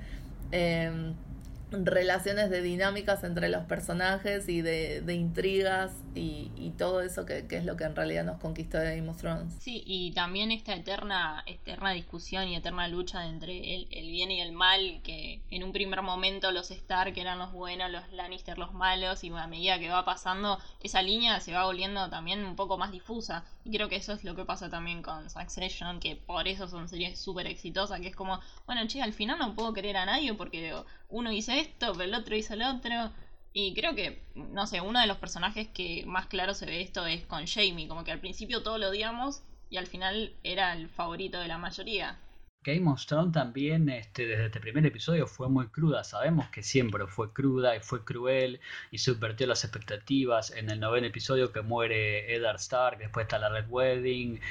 relaciones 1.72 2.50
de 2.50 2.62
dinámicas 2.62 3.24
entre 3.24 3.50
los 3.50 3.66
personajes 3.66 4.48
y 4.48 4.62
de, 4.62 5.02
de 5.02 5.14
intrigas 5.16 5.92
y, 6.16 6.52
y, 6.56 6.72
todo 6.78 7.02
eso 7.02 7.26
que, 7.26 7.46
que, 7.48 7.58
es 7.58 7.66
lo 7.66 7.76
que 7.76 7.84
en 7.84 7.96
realidad 7.96 8.24
nos 8.24 8.40
conquistó 8.40 8.78
de 8.78 8.96
Game 8.96 9.10
of 9.10 9.18
Thrones. 9.18 9.54
Sí, 9.60 9.84
y 9.86 10.12
también 10.14 10.52
esta 10.52 10.74
eterna, 10.74 11.44
eterna 11.46 11.92
discusión 11.92 12.48
y 12.48 12.56
eterna 12.56 12.88
lucha 12.88 13.28
entre 13.28 13.76
el, 13.76 13.88
el, 13.92 14.10
bien 14.10 14.32
y 14.32 14.42
el 14.42 14.54
mal, 14.54 15.02
que 15.04 15.42
en 15.52 15.64
un 15.64 15.74
primer 15.74 16.02
momento 16.02 16.52
los 16.52 16.72
Stark 16.72 17.18
eran 17.18 17.40
los 17.40 17.52
buenos, 17.52 17.92
los 17.92 18.10
Lannister 18.14 18.58
los 18.58 18.74
malos, 18.74 19.24
y 19.24 19.30
a 19.30 19.48
medida 19.48 19.78
que 19.80 19.90
va 19.90 20.06
pasando, 20.06 20.60
esa 20.82 21.02
línea 21.02 21.40
se 21.42 21.54
va 21.54 21.66
volviendo 21.66 22.10
también 22.10 22.46
un 22.46 22.56
poco 22.56 22.78
más 22.78 22.92
difusa. 22.92 23.44
Y 23.66 23.72
creo 23.72 23.90
que 23.90 23.98
eso 23.98 24.14
es 24.14 24.24
lo 24.24 24.36
que 24.36 24.46
pasa 24.46 24.70
también 24.70 25.02
con 25.02 25.30
Succession, 25.30 26.00
que 26.00 26.16
por 26.16 26.48
eso 26.48 26.70
son 26.70 26.88
series 26.88 27.20
súper 27.20 27.48
exitosas, 27.48 28.00
que 28.00 28.08
es 28.08 28.16
como, 28.16 28.40
bueno, 28.66 28.88
che, 28.88 29.02
al 29.02 29.12
final 29.12 29.38
no 29.38 29.56
puedo 29.56 29.74
querer 29.74 29.98
a 29.98 30.06
nadie 30.06 30.34
porque 30.34 30.74
uno 31.10 31.30
dice 31.30 31.57
esto, 31.58 31.94
pero 31.94 32.04
el 32.04 32.14
otro 32.14 32.36
dice 32.36 32.54
el 32.54 32.64
otro. 32.64 33.12
Y 33.54 33.74
creo 33.74 33.96
que, 33.96 34.24
no 34.36 34.68
sé, 34.68 34.82
uno 34.82 35.00
de 35.00 35.08
los 35.08 35.18
personajes 35.18 35.68
que 35.70 36.04
más 36.06 36.28
claro 36.28 36.54
se 36.54 36.66
ve 36.66 36.82
esto 36.82 37.06
es 37.08 37.26
con 37.26 37.48
Jamie, 37.48 37.88
como 37.88 38.04
que 38.04 38.12
al 38.12 38.20
principio 38.20 38.62
todo 38.62 38.78
lo 38.78 38.90
odiamos 38.90 39.42
y 39.70 39.78
al 39.78 39.88
final 39.88 40.34
era 40.44 40.74
el 40.74 40.90
favorito 40.90 41.40
de 41.40 41.48
la 41.48 41.58
mayoría. 41.58 42.20
Game 42.64 42.92
of 42.92 43.06
Thrones 43.06 43.32
también 43.32 43.88
este, 43.88 44.26
desde 44.26 44.48
este 44.48 44.60
primer 44.60 44.86
episodio 44.86 45.26
fue 45.26 45.48
muy 45.48 45.68
cruda, 45.68 46.04
sabemos 46.04 46.50
que 46.50 46.64
siempre 46.64 47.08
fue 47.08 47.32
cruda 47.32 47.76
y 47.76 47.80
fue 47.80 48.04
cruel 48.04 48.60
y 48.92 48.98
subvertió 48.98 49.48
las 49.48 49.64
expectativas. 49.64 50.52
En 50.52 50.70
el 50.70 50.82
noveno 50.82 51.08
episodio 51.08 51.54
que 51.54 51.62
muere 51.62 52.36
Eddard 52.36 52.58
Stark, 52.58 52.98
después 52.98 53.24
está 53.24 53.40
la 53.40 53.50
Red 53.50 53.70
Wedding, 53.70 54.42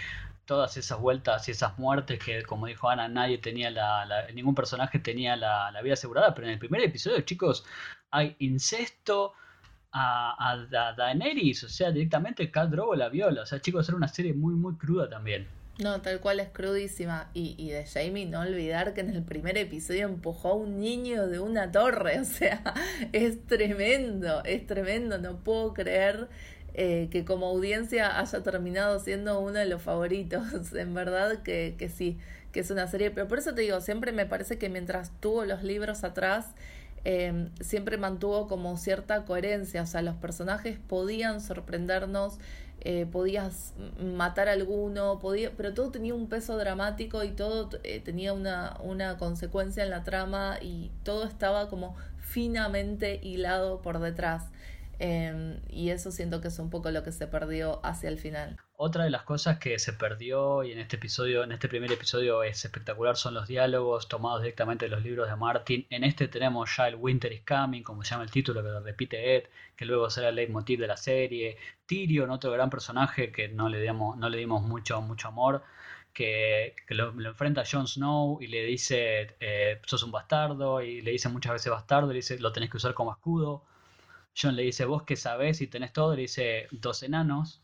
todas 0.46 0.76
esas 0.76 0.98
vueltas 1.00 1.48
y 1.48 1.50
esas 1.50 1.78
muertes 1.78 2.18
que, 2.18 2.42
como 2.44 2.66
dijo 2.66 2.88
Ana, 2.88 3.08
nadie 3.08 3.38
tenía 3.38 3.70
la, 3.70 4.26
ningún 4.32 4.54
personaje 4.54 4.98
tenía 4.98 5.36
la, 5.36 5.78
vida 5.82 5.94
asegurada, 5.94 6.34
pero 6.34 6.46
en 6.46 6.54
el 6.54 6.58
primer 6.58 6.80
episodio, 6.82 7.20
chicos, 7.22 7.64
hay 8.10 8.36
incesto 8.38 9.32
a, 9.92 10.52
a, 10.52 10.94
Daenerys, 10.94 11.64
o 11.64 11.68
sea, 11.68 11.90
directamente 11.90 12.50
Khal 12.50 12.70
Drogo 12.70 12.94
la 12.94 13.08
viola, 13.08 13.42
o 13.42 13.46
sea, 13.46 13.60
chicos, 13.60 13.88
era 13.88 13.96
una 13.96 14.08
serie 14.08 14.32
muy, 14.32 14.54
muy 14.54 14.76
cruda 14.76 15.08
también. 15.10 15.48
No, 15.78 16.00
tal 16.00 16.20
cual 16.20 16.40
es 16.40 16.48
crudísima. 16.48 17.30
Y, 17.34 17.54
y 17.58 17.68
de 17.68 17.84
Jamie, 17.84 18.24
no 18.24 18.40
olvidar 18.40 18.94
que 18.94 19.02
en 19.02 19.10
el 19.10 19.22
primer 19.22 19.58
episodio 19.58 20.06
empujó 20.06 20.52
a 20.52 20.54
un 20.54 20.80
niño 20.80 21.26
de 21.26 21.38
una 21.38 21.70
torre. 21.70 22.20
O 22.20 22.24
sea, 22.24 22.62
es 23.12 23.46
tremendo, 23.46 24.42
es 24.44 24.66
tremendo. 24.66 25.18
No 25.18 25.44
puedo 25.44 25.74
creer 25.74 26.28
eh, 26.78 27.08
que 27.10 27.24
como 27.24 27.46
audiencia 27.46 28.20
haya 28.20 28.42
terminado 28.42 28.98
siendo 28.98 29.40
uno 29.40 29.58
de 29.58 29.64
los 29.64 29.80
favoritos. 29.80 30.44
en 30.74 30.92
verdad 30.92 31.42
que, 31.42 31.74
que 31.78 31.88
sí, 31.88 32.18
que 32.52 32.60
es 32.60 32.70
una 32.70 32.86
serie. 32.86 33.10
Pero 33.10 33.26
por 33.28 33.38
eso 33.38 33.54
te 33.54 33.62
digo, 33.62 33.80
siempre 33.80 34.12
me 34.12 34.26
parece 34.26 34.58
que 34.58 34.68
mientras 34.68 35.10
tuvo 35.20 35.46
los 35.46 35.62
libros 35.62 36.04
atrás, 36.04 36.48
eh, 37.06 37.48
siempre 37.62 37.96
mantuvo 37.96 38.46
como 38.46 38.76
cierta 38.76 39.24
coherencia. 39.24 39.80
O 39.82 39.86
sea, 39.86 40.02
los 40.02 40.16
personajes 40.16 40.78
podían 40.86 41.40
sorprendernos. 41.40 42.38
Eh, 42.82 43.06
podías 43.10 43.72
matar 43.98 44.48
a 44.48 44.52
alguno, 44.52 45.18
podía, 45.18 45.50
pero 45.56 45.72
todo 45.72 45.90
tenía 45.90 46.14
un 46.14 46.28
peso 46.28 46.58
dramático 46.58 47.24
y 47.24 47.30
todo 47.30 47.70
tenía 48.04 48.32
una, 48.34 48.76
una 48.80 49.16
consecuencia 49.16 49.82
en 49.82 49.90
la 49.90 50.04
trama 50.04 50.58
y 50.60 50.92
todo 51.02 51.24
estaba 51.24 51.68
como 51.68 51.96
finamente 52.20 53.18
hilado 53.22 53.80
por 53.80 53.98
detrás. 53.98 54.44
Em, 54.98 55.60
y 55.68 55.90
eso 55.90 56.10
siento 56.10 56.40
que 56.40 56.48
es 56.48 56.58
un 56.58 56.70
poco 56.70 56.90
lo 56.90 57.02
que 57.02 57.12
se 57.12 57.26
perdió 57.26 57.84
hacia 57.84 58.08
el 58.08 58.18
final. 58.18 58.56
Otra 58.78 59.04
de 59.04 59.10
las 59.10 59.22
cosas 59.22 59.58
que 59.58 59.78
se 59.78 59.92
perdió 59.92 60.62
y 60.62 60.72
en 60.72 60.78
este 60.78 60.96
episodio, 60.96 61.44
en 61.44 61.52
este 61.52 61.68
primer 61.68 61.92
episodio 61.92 62.42
es 62.42 62.64
espectacular 62.64 63.16
son 63.16 63.34
los 63.34 63.48
diálogos 63.48 64.08
tomados 64.08 64.42
directamente 64.42 64.86
de 64.86 64.90
los 64.90 65.02
libros 65.02 65.28
de 65.28 65.36
Martin. 65.36 65.86
En 65.90 66.04
este 66.04 66.28
tenemos 66.28 66.74
ya 66.76 66.88
el 66.88 66.96
Winter 66.96 67.32
is 67.32 67.42
Coming, 67.46 67.82
como 67.82 68.04
se 68.04 68.10
llama 68.10 68.24
el 68.24 68.30
título 68.30 68.62
que 68.62 68.68
lo 68.68 68.80
repite 68.80 69.36
Ed, 69.36 69.44
que 69.76 69.84
luego 69.84 70.08
será 70.10 70.30
el 70.30 70.34
leitmotiv 70.36 70.80
de 70.80 70.86
la 70.86 70.96
serie. 70.96 71.58
Tyrion, 71.86 72.30
otro 72.30 72.50
gran 72.52 72.70
personaje 72.70 73.32
que 73.32 73.48
no 73.48 73.68
le 73.68 73.80
dimos, 73.80 74.16
no 74.16 74.28
le 74.28 74.38
dimos 74.38 74.62
mucho, 74.62 75.00
mucho 75.02 75.28
amor, 75.28 75.62
que, 76.12 76.74
lo, 76.88 77.10
enfrenta 77.10 77.62
a 77.62 77.64
Jon 77.70 77.86
Snow 77.86 78.38
y 78.40 78.46
le 78.46 78.64
dice 78.64 79.36
eh, 79.40 79.80
sos 79.84 80.02
un 80.02 80.10
bastardo 80.10 80.80
y 80.82 81.02
le 81.02 81.10
dice 81.12 81.28
muchas 81.28 81.52
veces 81.52 81.70
bastardo 81.70 82.10
y 82.10 82.14
le 82.14 82.18
dice 82.18 82.38
lo 82.38 82.52
tenés 82.52 82.70
que 82.70 82.78
usar 82.78 82.94
como 82.94 83.12
escudo 83.12 83.64
John 84.40 84.56
le 84.56 84.62
dice, 84.64 84.84
vos 84.84 85.04
que 85.04 85.16
sabés 85.16 85.60
y 85.60 85.66
tenés 85.66 85.92
todo, 85.92 86.14
le 86.14 86.22
dice, 86.22 86.68
dos 86.70 87.02
enanos, 87.02 87.62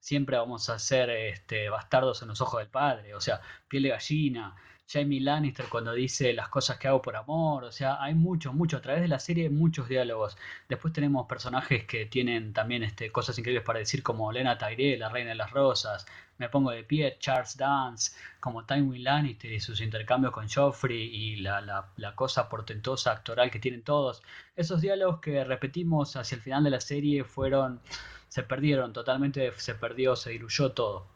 siempre 0.00 0.36
vamos 0.36 0.68
a 0.68 0.78
ser 0.78 1.10
este, 1.10 1.68
bastardos 1.70 2.22
en 2.22 2.28
los 2.28 2.40
ojos 2.40 2.60
del 2.60 2.68
padre, 2.68 3.14
o 3.14 3.20
sea, 3.20 3.40
piel 3.68 3.84
de 3.84 3.88
gallina. 3.90 4.56
Jamie 4.92 5.20
Lannister 5.20 5.66
cuando 5.68 5.92
dice 5.92 6.32
las 6.32 6.48
cosas 6.48 6.76
que 6.78 6.88
hago 6.88 7.00
por 7.00 7.14
amor, 7.14 7.62
o 7.62 7.70
sea, 7.70 8.02
hay 8.02 8.14
mucho, 8.14 8.52
mucho, 8.52 8.76
a 8.78 8.80
través 8.80 9.02
de 9.02 9.08
la 9.08 9.20
serie 9.20 9.48
muchos 9.48 9.88
diálogos. 9.88 10.36
Después 10.68 10.92
tenemos 10.92 11.26
personajes 11.28 11.84
que 11.84 12.06
tienen 12.06 12.52
también 12.52 12.82
este, 12.82 13.12
cosas 13.12 13.38
increíbles 13.38 13.64
para 13.64 13.78
decir 13.78 14.02
como 14.02 14.32
Lena 14.32 14.58
Tyrell, 14.58 14.98
la 14.98 15.08
reina 15.08 15.30
de 15.30 15.36
las 15.36 15.52
rosas, 15.52 16.06
me 16.40 16.48
pongo 16.48 16.70
de 16.70 16.82
pie, 16.84 17.16
Charles 17.20 17.54
Dance, 17.56 18.12
como 18.40 18.64
Tywin 18.64 19.04
Lannister 19.04 19.52
y 19.52 19.60
sus 19.60 19.80
intercambios 19.82 20.32
con 20.32 20.48
Joffrey 20.48 20.98
y 21.14 21.36
la, 21.36 21.60
la, 21.96 22.14
cosa 22.14 22.48
portentosa 22.48 23.12
actoral 23.12 23.50
que 23.50 23.58
tienen 23.58 23.82
todos. 23.82 24.22
Esos 24.56 24.80
diálogos 24.80 25.20
que 25.20 25.44
repetimos 25.44 26.16
hacia 26.16 26.36
el 26.36 26.40
final 26.42 26.64
de 26.64 26.70
la 26.70 26.80
serie 26.80 27.24
fueron, 27.24 27.80
se 28.28 28.42
perdieron 28.42 28.94
totalmente, 28.94 29.52
se 29.58 29.74
perdió, 29.74 30.16
se 30.16 30.30
diluyó 30.30 30.72
todo. 30.72 31.06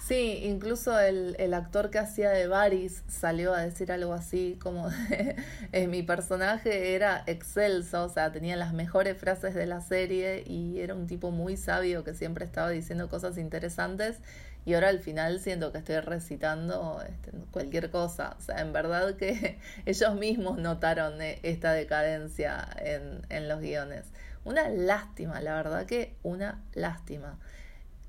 Sí, 0.00 0.40
incluso 0.42 0.98
el, 1.00 1.34
el, 1.38 1.54
actor 1.54 1.90
que 1.90 1.98
hacía 1.98 2.30
de 2.30 2.46
Varys 2.46 3.02
salió 3.08 3.54
a 3.54 3.62
decir 3.62 3.90
algo 3.90 4.12
así 4.12 4.58
como 4.60 4.90
mi 5.88 6.02
personaje 6.02 6.94
era 6.94 7.24
excelso, 7.26 8.04
o 8.04 8.08
sea, 8.10 8.30
tenía 8.30 8.56
las 8.56 8.74
mejores 8.74 9.16
frases 9.16 9.54
de 9.54 9.64
la 9.64 9.80
serie 9.80 10.44
y 10.46 10.80
era 10.80 10.94
un 10.94 11.06
tipo 11.06 11.30
muy 11.30 11.56
sabio 11.56 12.04
que 12.04 12.12
siempre 12.12 12.44
estaba 12.44 12.68
diciendo 12.68 13.08
cosas 13.08 13.38
interesantes 13.38 14.20
y 14.66 14.74
ahora 14.74 14.88
al 14.88 15.00
final 15.00 15.40
siento 15.40 15.72
que 15.72 15.78
estoy 15.78 16.00
recitando 16.00 17.02
este, 17.06 17.32
cualquier 17.50 17.90
cosa, 17.90 18.36
o 18.38 18.40
sea, 18.40 18.60
en 18.60 18.72
verdad 18.72 19.14
que 19.16 19.58
ellos 19.86 20.14
mismos 20.14 20.58
notaron 20.58 21.20
eh, 21.20 21.38
esta 21.42 21.72
decadencia 21.72 22.66
en, 22.78 23.22
en 23.28 23.48
los 23.48 23.60
guiones. 23.60 24.06
Una 24.44 24.68
lástima, 24.68 25.40
la 25.40 25.54
verdad 25.54 25.86
que 25.86 26.16
una 26.22 26.62
lástima. 26.74 27.38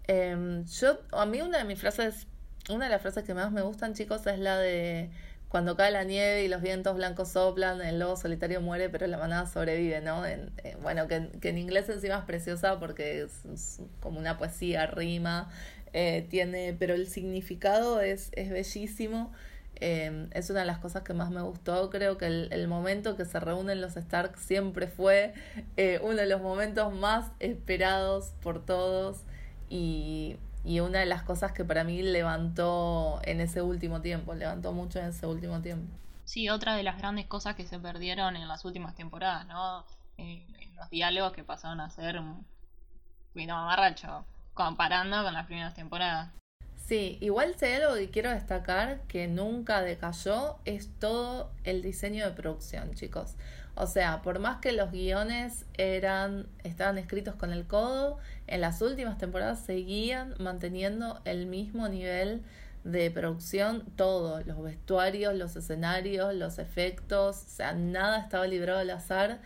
Em, 0.08 0.66
yo, 0.66 1.00
a 1.12 1.26
mí 1.26 1.42
una 1.42 1.58
de 1.60 1.64
mis 1.64 1.80
frases, 1.80 2.28
una 2.70 2.86
de 2.86 2.92
las 2.92 3.02
frases 3.02 3.24
que 3.24 3.34
más 3.34 3.52
me 3.52 3.62
gustan, 3.62 3.94
chicos, 3.94 4.26
es 4.28 4.40
la 4.40 4.58
de 4.58 5.10
cuando 5.50 5.78
cae 5.78 5.92
la 5.92 6.04
nieve 6.04 6.44
y 6.44 6.48
los 6.48 6.62
vientos 6.62 6.96
blancos 6.96 7.30
soplan, 7.30 7.82
el 7.82 7.98
lobo 7.98 8.18
solitario 8.18 8.60
muere, 8.62 8.90
pero 8.90 9.08
la 9.08 9.18
manada 9.18 9.46
sobrevive, 9.46 10.02
¿no? 10.02 10.26
Eh, 10.26 10.50
bueno, 10.82 11.08
que, 11.08 11.30
en 11.42 11.58
inglés 11.58 11.88
encima 11.88 12.18
es 12.18 12.26
preciosa 12.26 12.80
porque 12.80 13.24
es, 13.24 13.80
como 14.02 14.20
una 14.20 14.38
poesía, 14.38 14.86
rima, 14.88 15.50
eh, 15.94 16.28
tiene, 16.30 16.76
pero 16.78 16.94
el 16.94 17.08
significado 17.08 18.02
es, 18.02 18.32
es 18.34 18.50
bellísimo. 18.50 19.32
Em, 19.78 20.30
es 20.32 20.50
una 20.50 20.62
de 20.62 20.66
las 20.66 20.80
cosas 20.80 21.04
que 21.04 21.14
más 21.14 21.32
me 21.32 21.42
gustó. 21.42 21.90
Creo 21.90 22.18
que 22.18 22.26
el, 22.26 22.50
el 22.52 22.68
momento 22.68 23.16
que 23.16 23.26
se 23.26 23.40
reúnen 23.40 23.82
los 23.82 23.96
Stark 23.98 24.38
siempre 24.38 24.88
fue 24.88 25.34
eh, 25.78 26.00
uno 26.04 26.16
de 26.16 26.26
los 26.26 26.42
momentos 26.42 26.94
más 26.94 27.32
esperados 27.40 28.34
por 28.42 28.66
todos 28.66 29.24
y, 29.70 30.38
una 30.66 31.00
de 31.00 31.06
las 31.06 31.24
cosas 31.24 31.52
que 31.52 31.64
para 31.64 31.84
mí 31.84 32.02
levantó 32.02 33.20
en 33.24 33.40
ese 33.40 33.62
último 33.62 34.02
tiempo, 34.02 34.34
levantó 34.34 34.74
mucho 34.74 35.00
en 35.00 35.06
ese 35.06 35.26
último 35.28 35.62
tiempo. 35.62 35.94
Sí, 36.24 36.50
otra 36.50 36.76
de 36.76 36.84
las 36.84 36.98
grandes 36.98 37.28
cosas 37.28 37.56
que 37.56 37.66
se 37.68 37.80
perdieron 37.80 38.36
en 38.36 38.48
las 38.48 38.66
últimas 38.66 38.96
temporadas, 38.96 39.46
¿no? 39.48 39.86
Eh, 40.18 40.46
los 40.76 40.90
diálogos 40.90 41.34
que 41.34 41.44
pasaron 41.44 41.80
a 41.80 41.90
ser 41.90 42.20
un 42.20 42.46
mamarracho, 43.36 44.26
comparando 44.54 45.24
con 45.24 45.34
las 45.34 45.46
primeras 45.46 45.74
temporadas. 45.74 46.32
Sí, 46.88 47.18
igual 47.20 47.56
hay 47.62 47.74
algo 47.74 47.96
que 47.96 48.10
quiero 48.12 48.30
destacar 48.30 49.02
que 49.08 49.28
nunca 49.28 49.82
decayó 49.82 50.58
es 50.66 50.90
todo 51.00 51.52
el 51.64 51.82
diseño 51.82 52.26
de 52.26 52.32
producción, 52.32 52.94
chicos. 52.94 53.36
O 53.76 53.88
sea, 53.88 54.22
por 54.22 54.40
más 54.40 54.62
que 54.62 54.72
los 54.72 54.92
guiones 54.92 55.66
eran, 55.78 56.48
estaban 56.64 56.98
escritos 56.98 57.36
con 57.36 57.52
el 57.52 57.66
codo, 57.66 58.18
en 58.48 58.62
las 58.62 58.82
últimas 58.82 59.18
temporadas 59.18 59.60
seguían 59.60 60.34
manteniendo 60.40 61.20
el 61.26 61.46
mismo 61.46 61.90
nivel 61.90 62.42
de 62.86 63.12
producción, 63.12 63.84
todo, 63.98 64.42
los 64.46 64.62
vestuarios, 64.62 65.36
los 65.36 65.56
escenarios, 65.58 66.34
los 66.34 66.58
efectos, 66.60 67.44
o 67.46 67.50
sea, 67.50 67.74
nada 67.74 68.20
estaba 68.20 68.48
librado 68.48 68.80
al 68.80 68.92
azar. 68.92 69.40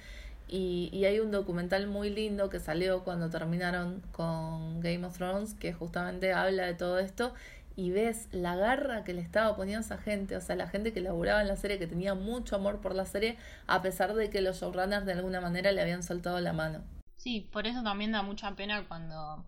Y, 0.47 0.89
y, 0.91 1.05
hay 1.05 1.19
un 1.19 1.29
documental 1.29 1.85
muy 1.85 2.09
lindo 2.09 2.49
que 2.49 2.59
salió 2.59 3.03
cuando 3.03 3.29
terminaron 3.29 4.01
con 4.11 4.79
Game 4.81 5.05
of 5.05 5.15
Thrones 5.15 5.53
que 5.53 5.73
justamente 5.73 6.33
habla 6.33 6.65
de 6.65 6.73
todo 6.73 6.97
esto 6.97 7.35
y 7.79 7.91
ves 7.91 8.27
la 8.33 8.57
garra 8.57 9.05
que 9.05 9.13
le 9.13 9.21
estaba 9.21 9.55
poniendo 9.55 9.85
esa 9.85 9.97
gente, 9.97 10.35
o 10.35 10.41
sea, 10.41 10.57
la 10.57 10.67
gente 10.67 10.91
que 10.91 10.99
laburaba 10.99 11.41
en 11.41 11.47
la 11.47 11.55
serie, 11.55 11.79
que 11.79 11.87
tenía 11.87 12.13
mucho 12.13 12.57
amor 12.57 12.81
por 12.81 12.93
la 12.93 13.05
serie, 13.05 13.37
a 13.67 13.81
pesar 13.81 14.15
de 14.15 14.29
que 14.29 14.41
los 14.41 14.59
showrunners 14.59 15.05
de 15.05 15.13
alguna 15.13 15.39
manera 15.39 15.71
le 15.71 15.81
habían 15.81 16.03
soltado 16.03 16.41
la 16.41 16.51
mano. 16.51 16.83
Sí, 17.15 17.47
por 17.53 17.67
eso 17.67 17.81
también 17.81 18.11
da 18.11 18.21
mucha 18.21 18.53
pena 18.53 18.85
cuando, 18.85 19.45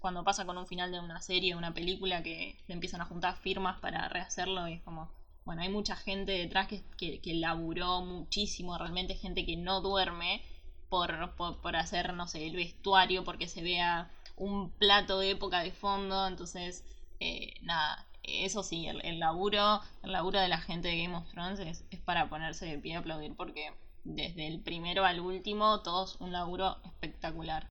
cuando 0.00 0.24
pasa 0.24 0.44
con 0.44 0.58
un 0.58 0.66
final 0.66 0.90
de 0.90 0.98
una 0.98 1.22
serie, 1.22 1.54
una 1.54 1.72
película, 1.72 2.24
que 2.24 2.58
le 2.66 2.74
empiezan 2.74 3.00
a 3.00 3.04
juntar 3.04 3.36
firmas 3.36 3.78
para 3.78 4.08
rehacerlo 4.08 4.66
y 4.66 4.74
es 4.74 4.82
como, 4.82 5.08
bueno, 5.44 5.62
hay 5.62 5.68
mucha 5.68 5.94
gente 5.94 6.32
detrás 6.32 6.66
que, 6.66 6.82
que, 6.98 7.20
que 7.20 7.34
laburó 7.34 8.00
muchísimo, 8.00 8.76
realmente 8.76 9.14
gente 9.14 9.46
que 9.46 9.56
no 9.56 9.82
duerme 9.82 10.42
por, 10.88 11.36
por, 11.36 11.60
por 11.60 11.76
hacer, 11.76 12.12
no 12.12 12.26
sé, 12.26 12.44
el 12.44 12.56
vestuario, 12.56 13.22
porque 13.22 13.46
se 13.46 13.62
vea 13.62 14.10
un 14.36 14.70
plato 14.70 15.20
de 15.20 15.30
época 15.30 15.60
de 15.60 15.70
fondo, 15.70 16.26
entonces 16.26 16.84
eh, 17.20 17.54
nada, 17.62 18.06
eso 18.22 18.62
sí, 18.62 18.86
el, 18.86 19.18
laburo, 19.18 19.80
el 20.02 20.12
laburo 20.12 20.40
de 20.40 20.48
la 20.48 20.58
gente 20.58 20.88
de 20.88 21.02
Game 21.02 21.16
of 21.16 21.30
Thrones 21.30 21.60
es, 21.60 21.84
para 22.04 22.28
ponerse 22.28 22.66
de 22.66 22.78
pie 22.78 22.92
y 22.92 22.94
aplaudir 22.94 23.34
porque 23.36 23.72
desde 24.04 24.46
el 24.46 24.60
primero 24.60 25.04
al 25.04 25.20
último, 25.20 25.80
todos 25.82 26.16
un 26.20 26.32
laburo 26.32 26.78
espectacular. 26.84 27.68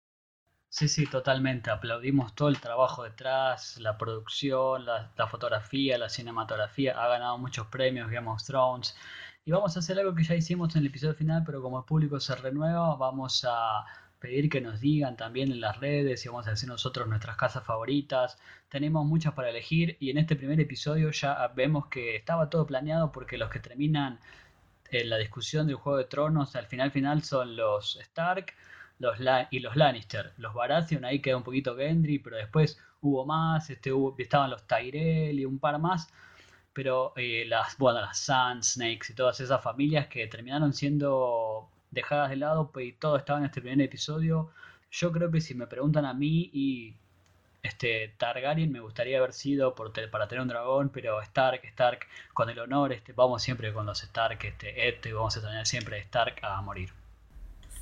Sí, 0.69 0.89
sí, 0.89 1.05
totalmente. 1.09 1.71
Aplaudimos 1.71 2.35
todo 2.35 2.49
el 2.49 2.59
trabajo 2.59 3.03
detrás, 3.03 3.77
la 3.77 3.97
producción, 3.97 4.85
la, 4.85 5.27
fotografía, 5.29 5.97
la 5.97 6.09
cinematografía. 6.09 7.01
Ha 7.01 7.07
ganado 7.07 7.37
muchos 7.37 7.67
premios 7.67 8.09
Game 8.09 8.29
of 8.29 8.43
Thrones. 8.43 8.95
Y 9.45 9.51
vamos 9.51 9.75
a 9.75 9.79
hacer 9.79 9.97
algo 9.99 10.13
que 10.13 10.23
ya 10.23 10.35
hicimos 10.35 10.75
en 10.75 10.81
el 10.81 10.87
episodio 10.87 11.13
final, 11.13 11.43
pero 11.45 11.61
como 11.61 11.79
el 11.79 11.85
público 11.85 12.19
se 12.19 12.35
renueva, 12.35 12.95
vamos 12.97 13.45
a 13.47 13.85
pedir 14.25 14.49
que 14.49 14.59
nos 14.59 14.79
digan 14.79 15.15
también 15.17 15.51
en 15.51 15.61
las 15.61 15.79
redes 15.79 16.25
y 16.25 16.29
vamos 16.29 16.47
a 16.47 16.51
decir 16.51 16.67
nosotros 16.67 17.07
nuestras 17.07 17.37
casas 17.37 17.63
favoritas. 17.63 18.39
Tenemos 18.69 19.05
muchas 19.05 19.33
para 19.33 19.51
elegir 19.51 19.97
y 19.99 20.09
en 20.09 20.17
este 20.17 20.35
primer 20.35 20.59
episodio 20.59 21.11
ya 21.11 21.47
vemos 21.49 21.85
que 21.87 22.15
estaba 22.15 22.49
todo 22.49 22.65
planeado 22.65 23.11
porque 23.11 23.37
los 23.37 23.51
que 23.51 23.59
terminan 23.59 24.19
en 24.89 25.11
la 25.11 25.17
discusión 25.17 25.67
del 25.67 25.75
Juego 25.75 25.99
de 25.99 26.05
Tronos 26.05 26.55
al 26.55 26.65
final 26.65 26.89
final 26.91 27.21
son 27.21 27.55
los 27.55 27.97
Stark 27.97 28.53
los 28.97 29.19
y 29.51 29.59
los 29.59 29.75
Lannister. 29.75 30.33
Los 30.37 30.55
Baratheon 30.55 31.05
ahí 31.05 31.21
queda 31.21 31.37
un 31.37 31.43
poquito 31.43 31.75
Gendry, 31.75 32.17
pero 32.17 32.37
después 32.37 32.79
hubo 33.01 33.27
más, 33.27 33.69
este, 33.69 33.93
hubo, 33.93 34.15
estaban 34.17 34.49
los 34.49 34.65
Tyrell 34.65 35.39
y 35.39 35.45
un 35.45 35.59
par 35.59 35.77
más 35.77 36.09
pero 36.73 37.13
eh, 37.15 37.45
las, 37.47 37.77
bueno, 37.77 38.01
las 38.01 38.19
Sand 38.19 38.63
Snakes 38.63 39.13
y 39.13 39.15
todas 39.15 39.39
esas 39.39 39.63
familias 39.63 40.07
que 40.07 40.27
terminaron 40.27 40.73
siendo 40.73 41.69
dejadas 41.95 42.29
de 42.29 42.35
lado, 42.35 42.69
pues 42.71 42.93
todo 42.99 43.17
estaba 43.17 43.39
en 43.39 43.45
este 43.45 43.61
primer 43.61 43.81
episodio. 43.81 44.51
Yo 44.91 45.11
creo 45.11 45.31
que 45.31 45.41
si 45.41 45.55
me 45.55 45.65
preguntan 45.65 46.05
a 46.05 46.13
mí 46.13 46.51
y 46.53 46.93
este 47.63 48.13
Targaryen 48.17 48.71
me 48.71 48.79
gustaría 48.79 49.17
haber 49.17 49.33
sido 49.33 49.73
para 49.73 50.27
tener 50.27 50.41
un 50.41 50.47
dragón, 50.47 50.89
pero 50.89 51.19
Stark, 51.21 51.61
Stark, 51.65 52.05
con 52.33 52.49
el 52.49 52.59
honor, 52.59 52.93
este, 52.93 53.13
vamos 53.13 53.41
siempre 53.41 53.73
con 53.73 53.87
los 53.87 54.03
Stark, 54.03 54.39
este, 54.43 54.87
este, 54.87 55.13
vamos 55.13 55.35
a 55.37 55.41
tener 55.41 55.65
siempre 55.65 55.97
Stark 55.99 56.35
a 56.43 56.61
morir. 56.61 56.89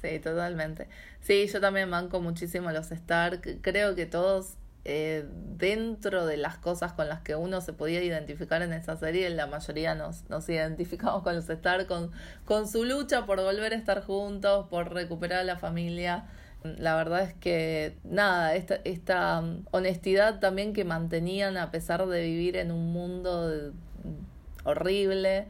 Sí, 0.02 0.20
totalmente. 0.20 0.88
Sí, 1.22 1.48
yo 1.48 1.60
también 1.62 1.90
banco 1.92 2.22
muchísimo 2.22 2.70
a 2.70 2.74
los 2.74 2.92
Stark. 2.92 3.62
Creo 3.62 3.96
que 3.96 4.06
todos 4.06 4.56
eh, 4.86 5.26
dentro 5.58 6.26
de 6.26 6.36
las 6.36 6.58
cosas 6.58 6.92
con 6.92 7.08
las 7.08 7.22
que 7.22 7.36
uno 7.36 7.62
se 7.62 7.72
podía 7.72 8.04
identificar 8.04 8.62
en 8.62 8.74
esa 8.74 8.98
serie, 8.98 9.30
la 9.30 9.48
mayoría 9.48 9.96
nos, 9.96 10.30
nos 10.30 10.50
identificamos 10.50 11.24
con 11.24 11.36
los 11.36 11.50
Stark, 11.50 11.88
con, 11.88 12.12
con 12.44 12.68
su 12.68 12.84
lucha 12.84 13.26
por 13.26 13.42
volver 13.42 13.72
a 13.72 13.78
estar 13.78 14.04
juntos, 14.04 14.68
por 14.70 14.94
recuperar 14.94 15.40
a 15.40 15.44
la 15.46 15.58
familia. 15.58 16.26
La 16.64 16.96
verdad 16.96 17.22
es 17.22 17.34
que 17.34 17.98
nada, 18.04 18.56
esta, 18.56 18.76
esta 18.84 19.44
honestidad 19.72 20.40
también 20.40 20.74
que 20.74 20.84
mantenían 20.84 21.58
a 21.58 21.72
pesar 21.72 22.06
de 22.08 22.24
vivir 22.24 22.58
en 22.58 22.72
un 22.72 22.92
mundo 22.92 23.72
horrible, 24.66 25.48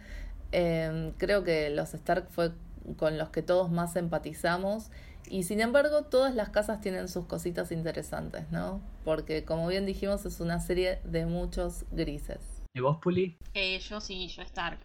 eh, 0.51 1.11
creo 1.17 1.43
que 1.43 1.71
los 1.71 1.93
Stark 1.95 2.27
fue 2.29 2.51
con 2.97 3.17
los 3.17 3.29
que 3.29 3.41
todos 3.41 3.71
más 3.71 3.95
empatizamos 3.95 4.91
Y 5.27 5.43
sin 5.43 5.61
embargo, 5.61 6.03
todas 6.03 6.35
las 6.35 6.49
casas 6.49 6.81
tienen 6.81 7.07
sus 7.07 7.25
cositas 7.25 7.71
interesantes, 7.71 8.51
¿no? 8.51 8.81
Porque 9.03 9.45
como 9.45 9.67
bien 9.67 9.85
dijimos, 9.85 10.25
es 10.25 10.39
una 10.39 10.59
serie 10.59 10.99
de 11.03 11.25
muchos 11.25 11.85
grises. 11.91 12.39
¿Y 12.73 12.81
vos, 12.81 12.97
Puli? 13.01 13.37
Eh, 13.53 13.79
yo 13.79 14.01
sí, 14.01 14.27
yo 14.27 14.41
Stark. 14.43 14.79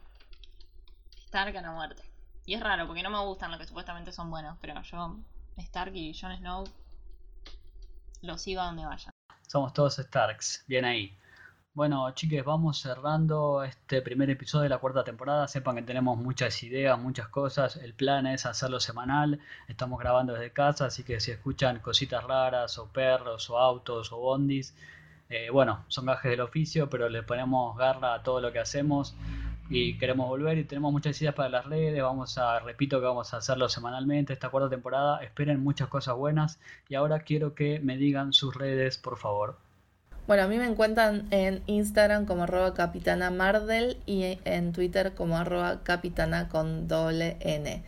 Stark 1.26 1.56
a 1.56 1.62
la 1.62 1.72
muerte. 1.72 2.02
Y 2.46 2.54
es 2.54 2.60
raro 2.60 2.86
porque 2.86 3.02
no 3.02 3.10
me 3.10 3.20
gustan 3.24 3.50
los 3.50 3.60
que 3.60 3.66
supuestamente 3.66 4.12
son 4.12 4.30
buenos, 4.30 4.56
pero 4.60 4.80
yo, 4.82 5.18
Stark 5.58 5.94
y 5.94 6.18
Jon 6.18 6.36
Snow, 6.38 6.64
los 8.22 8.40
sigo 8.40 8.62
a 8.62 8.66
donde 8.66 8.86
vayan. 8.86 9.12
Somos 9.46 9.72
todos 9.72 9.96
Starks, 9.96 10.64
bien 10.66 10.84
ahí. 10.84 11.16
Bueno, 11.78 12.10
chiques, 12.10 12.44
vamos 12.44 12.80
cerrando 12.80 13.62
este 13.62 14.02
primer 14.02 14.28
episodio 14.30 14.64
de 14.64 14.68
la 14.68 14.78
cuarta 14.78 15.04
temporada. 15.04 15.46
Sepan 15.46 15.76
que 15.76 15.82
tenemos 15.82 16.18
muchas 16.18 16.60
ideas, 16.64 16.98
muchas 16.98 17.28
cosas. 17.28 17.76
El 17.76 17.94
plan 17.94 18.26
es 18.26 18.46
hacerlo 18.46 18.80
semanal. 18.80 19.38
Estamos 19.68 20.00
grabando 20.00 20.32
desde 20.32 20.50
casa, 20.50 20.86
así 20.86 21.04
que 21.04 21.20
si 21.20 21.30
escuchan 21.30 21.78
cositas 21.78 22.24
raras, 22.24 22.78
o 22.78 22.88
perros, 22.88 23.48
o 23.48 23.58
autos, 23.58 24.10
o 24.10 24.16
bondis, 24.18 24.74
eh, 25.30 25.50
bueno, 25.50 25.84
son 25.86 26.06
gajes 26.06 26.32
del 26.32 26.40
oficio, 26.40 26.90
pero 26.90 27.08
le 27.08 27.22
ponemos 27.22 27.76
garra 27.76 28.14
a 28.14 28.24
todo 28.24 28.40
lo 28.40 28.50
que 28.50 28.58
hacemos 28.58 29.14
y 29.70 29.96
queremos 29.98 30.28
volver 30.28 30.58
y 30.58 30.64
tenemos 30.64 30.90
muchas 30.90 31.20
ideas 31.22 31.36
para 31.36 31.48
las 31.48 31.64
redes. 31.64 32.02
Vamos 32.02 32.38
a, 32.38 32.58
repito 32.58 32.98
que 32.98 33.06
vamos 33.06 33.32
a 33.34 33.36
hacerlo 33.36 33.68
semanalmente 33.68 34.32
esta 34.32 34.48
cuarta 34.48 34.68
temporada. 34.68 35.22
Esperen 35.22 35.62
muchas 35.62 35.86
cosas 35.86 36.16
buenas 36.16 36.58
y 36.88 36.96
ahora 36.96 37.20
quiero 37.20 37.54
que 37.54 37.78
me 37.78 37.96
digan 37.96 38.32
sus 38.32 38.56
redes, 38.56 38.98
por 38.98 39.16
favor. 39.16 39.67
Bueno, 40.28 40.42
a 40.42 40.46
mí 40.46 40.58
me 40.58 40.66
encuentran 40.66 41.26
en 41.30 41.62
Instagram 41.64 42.26
como 42.26 42.42
arroba 42.42 42.74
capitana 42.74 43.30
Mardel 43.30 43.96
y 44.04 44.38
en 44.44 44.74
Twitter 44.74 45.14
como 45.14 45.38
arroba 45.38 45.82
capitana 45.84 46.50
con 46.50 46.86
doble 46.86 47.38
N. 47.40 47.82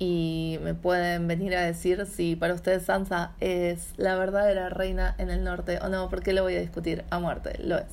Y 0.00 0.58
me 0.62 0.74
pueden 0.74 1.28
venir 1.28 1.54
a 1.54 1.60
decir 1.60 2.04
si 2.06 2.34
para 2.34 2.52
ustedes 2.52 2.86
Sansa 2.86 3.30
es 3.38 3.92
la 3.96 4.16
verdadera 4.16 4.70
reina 4.70 5.14
en 5.18 5.30
el 5.30 5.44
norte 5.44 5.78
o 5.82 5.88
no, 5.88 6.10
porque 6.10 6.32
lo 6.32 6.42
voy 6.42 6.56
a 6.56 6.60
discutir 6.60 7.04
a 7.10 7.20
muerte, 7.20 7.60
lo 7.62 7.78
es. 7.78 7.86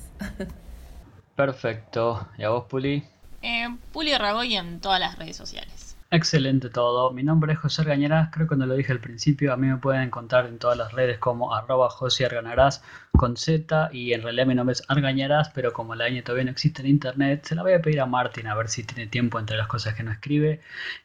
Perfecto. 1.35 2.27
¿Y 2.39 2.43
a 2.43 2.49
vos, 2.49 2.65
Puli? 2.67 3.03
Eh, 3.43 3.67
Puli 3.93 4.17
Ragoy 4.17 4.55
en 4.55 4.79
todas 4.79 4.99
las 4.99 5.19
redes 5.19 5.37
sociales. 5.37 5.80
Excelente 6.13 6.69
todo. 6.69 7.11
Mi 7.13 7.23
nombre 7.23 7.53
es 7.53 7.59
José 7.59 7.83
Argañarás. 7.83 8.29
Creo 8.33 8.45
que 8.45 8.57
no 8.57 8.65
lo 8.65 8.75
dije 8.75 8.91
al 8.91 8.99
principio. 8.99 9.53
A 9.53 9.57
mí 9.57 9.67
me 9.67 9.77
pueden 9.77 10.01
encontrar 10.01 10.45
en 10.45 10.59
todas 10.59 10.77
las 10.77 10.91
redes 10.91 11.17
como 11.19 11.55
arroba 11.55 11.89
José 11.89 12.25
Argañarás 12.25 12.83
con 13.13 13.37
Z. 13.37 13.89
Y 13.93 14.11
en 14.11 14.21
realidad 14.21 14.45
mi 14.45 14.53
nombre 14.53 14.73
es 14.73 14.83
Argañarás, 14.89 15.51
pero 15.51 15.71
como 15.71 15.95
la 15.95 16.09
ñ 16.09 16.21
todavía 16.21 16.43
no 16.45 16.51
existe 16.51 16.81
en 16.81 16.89
internet, 16.89 17.45
se 17.45 17.55
la 17.55 17.63
voy 17.63 17.73
a 17.73 17.81
pedir 17.81 18.01
a 18.01 18.05
Martín 18.07 18.47
a 18.47 18.55
ver 18.55 18.67
si 18.67 18.83
tiene 18.83 19.07
tiempo 19.07 19.39
entre 19.39 19.55
las 19.55 19.67
cosas 19.67 19.95
que 19.95 20.03
no 20.03 20.11
escribe. 20.11 20.59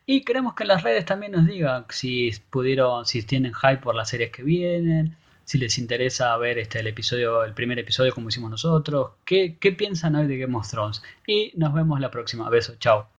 Y 0.06 0.24
queremos 0.24 0.54
que 0.54 0.64
las 0.64 0.82
redes 0.82 1.04
también 1.04 1.32
nos 1.32 1.46
digan 1.46 1.84
si 1.88 2.32
pudieron, 2.50 3.06
si 3.06 3.22
tienen 3.22 3.54
hype 3.54 3.78
por 3.78 3.94
las 3.94 4.08
series 4.08 4.32
que 4.32 4.42
vienen, 4.42 5.16
si 5.44 5.58
les 5.58 5.78
interesa 5.78 6.36
ver 6.36 6.58
este 6.58 6.80
el 6.80 6.88
episodio, 6.88 7.44
el 7.44 7.54
primer 7.54 7.78
episodio 7.78 8.12
como 8.12 8.28
hicimos 8.28 8.50
nosotros, 8.50 9.12
qué, 9.24 9.56
qué 9.60 9.70
piensan 9.72 10.16
hoy 10.16 10.26
de 10.26 10.38
Game 10.38 10.56
of 10.56 10.68
Thrones. 10.68 11.02
Y 11.26 11.52
nos 11.56 11.72
vemos 11.74 12.00
la 12.00 12.10
próxima. 12.10 12.50
Beso, 12.50 12.74
chao. 12.80 13.08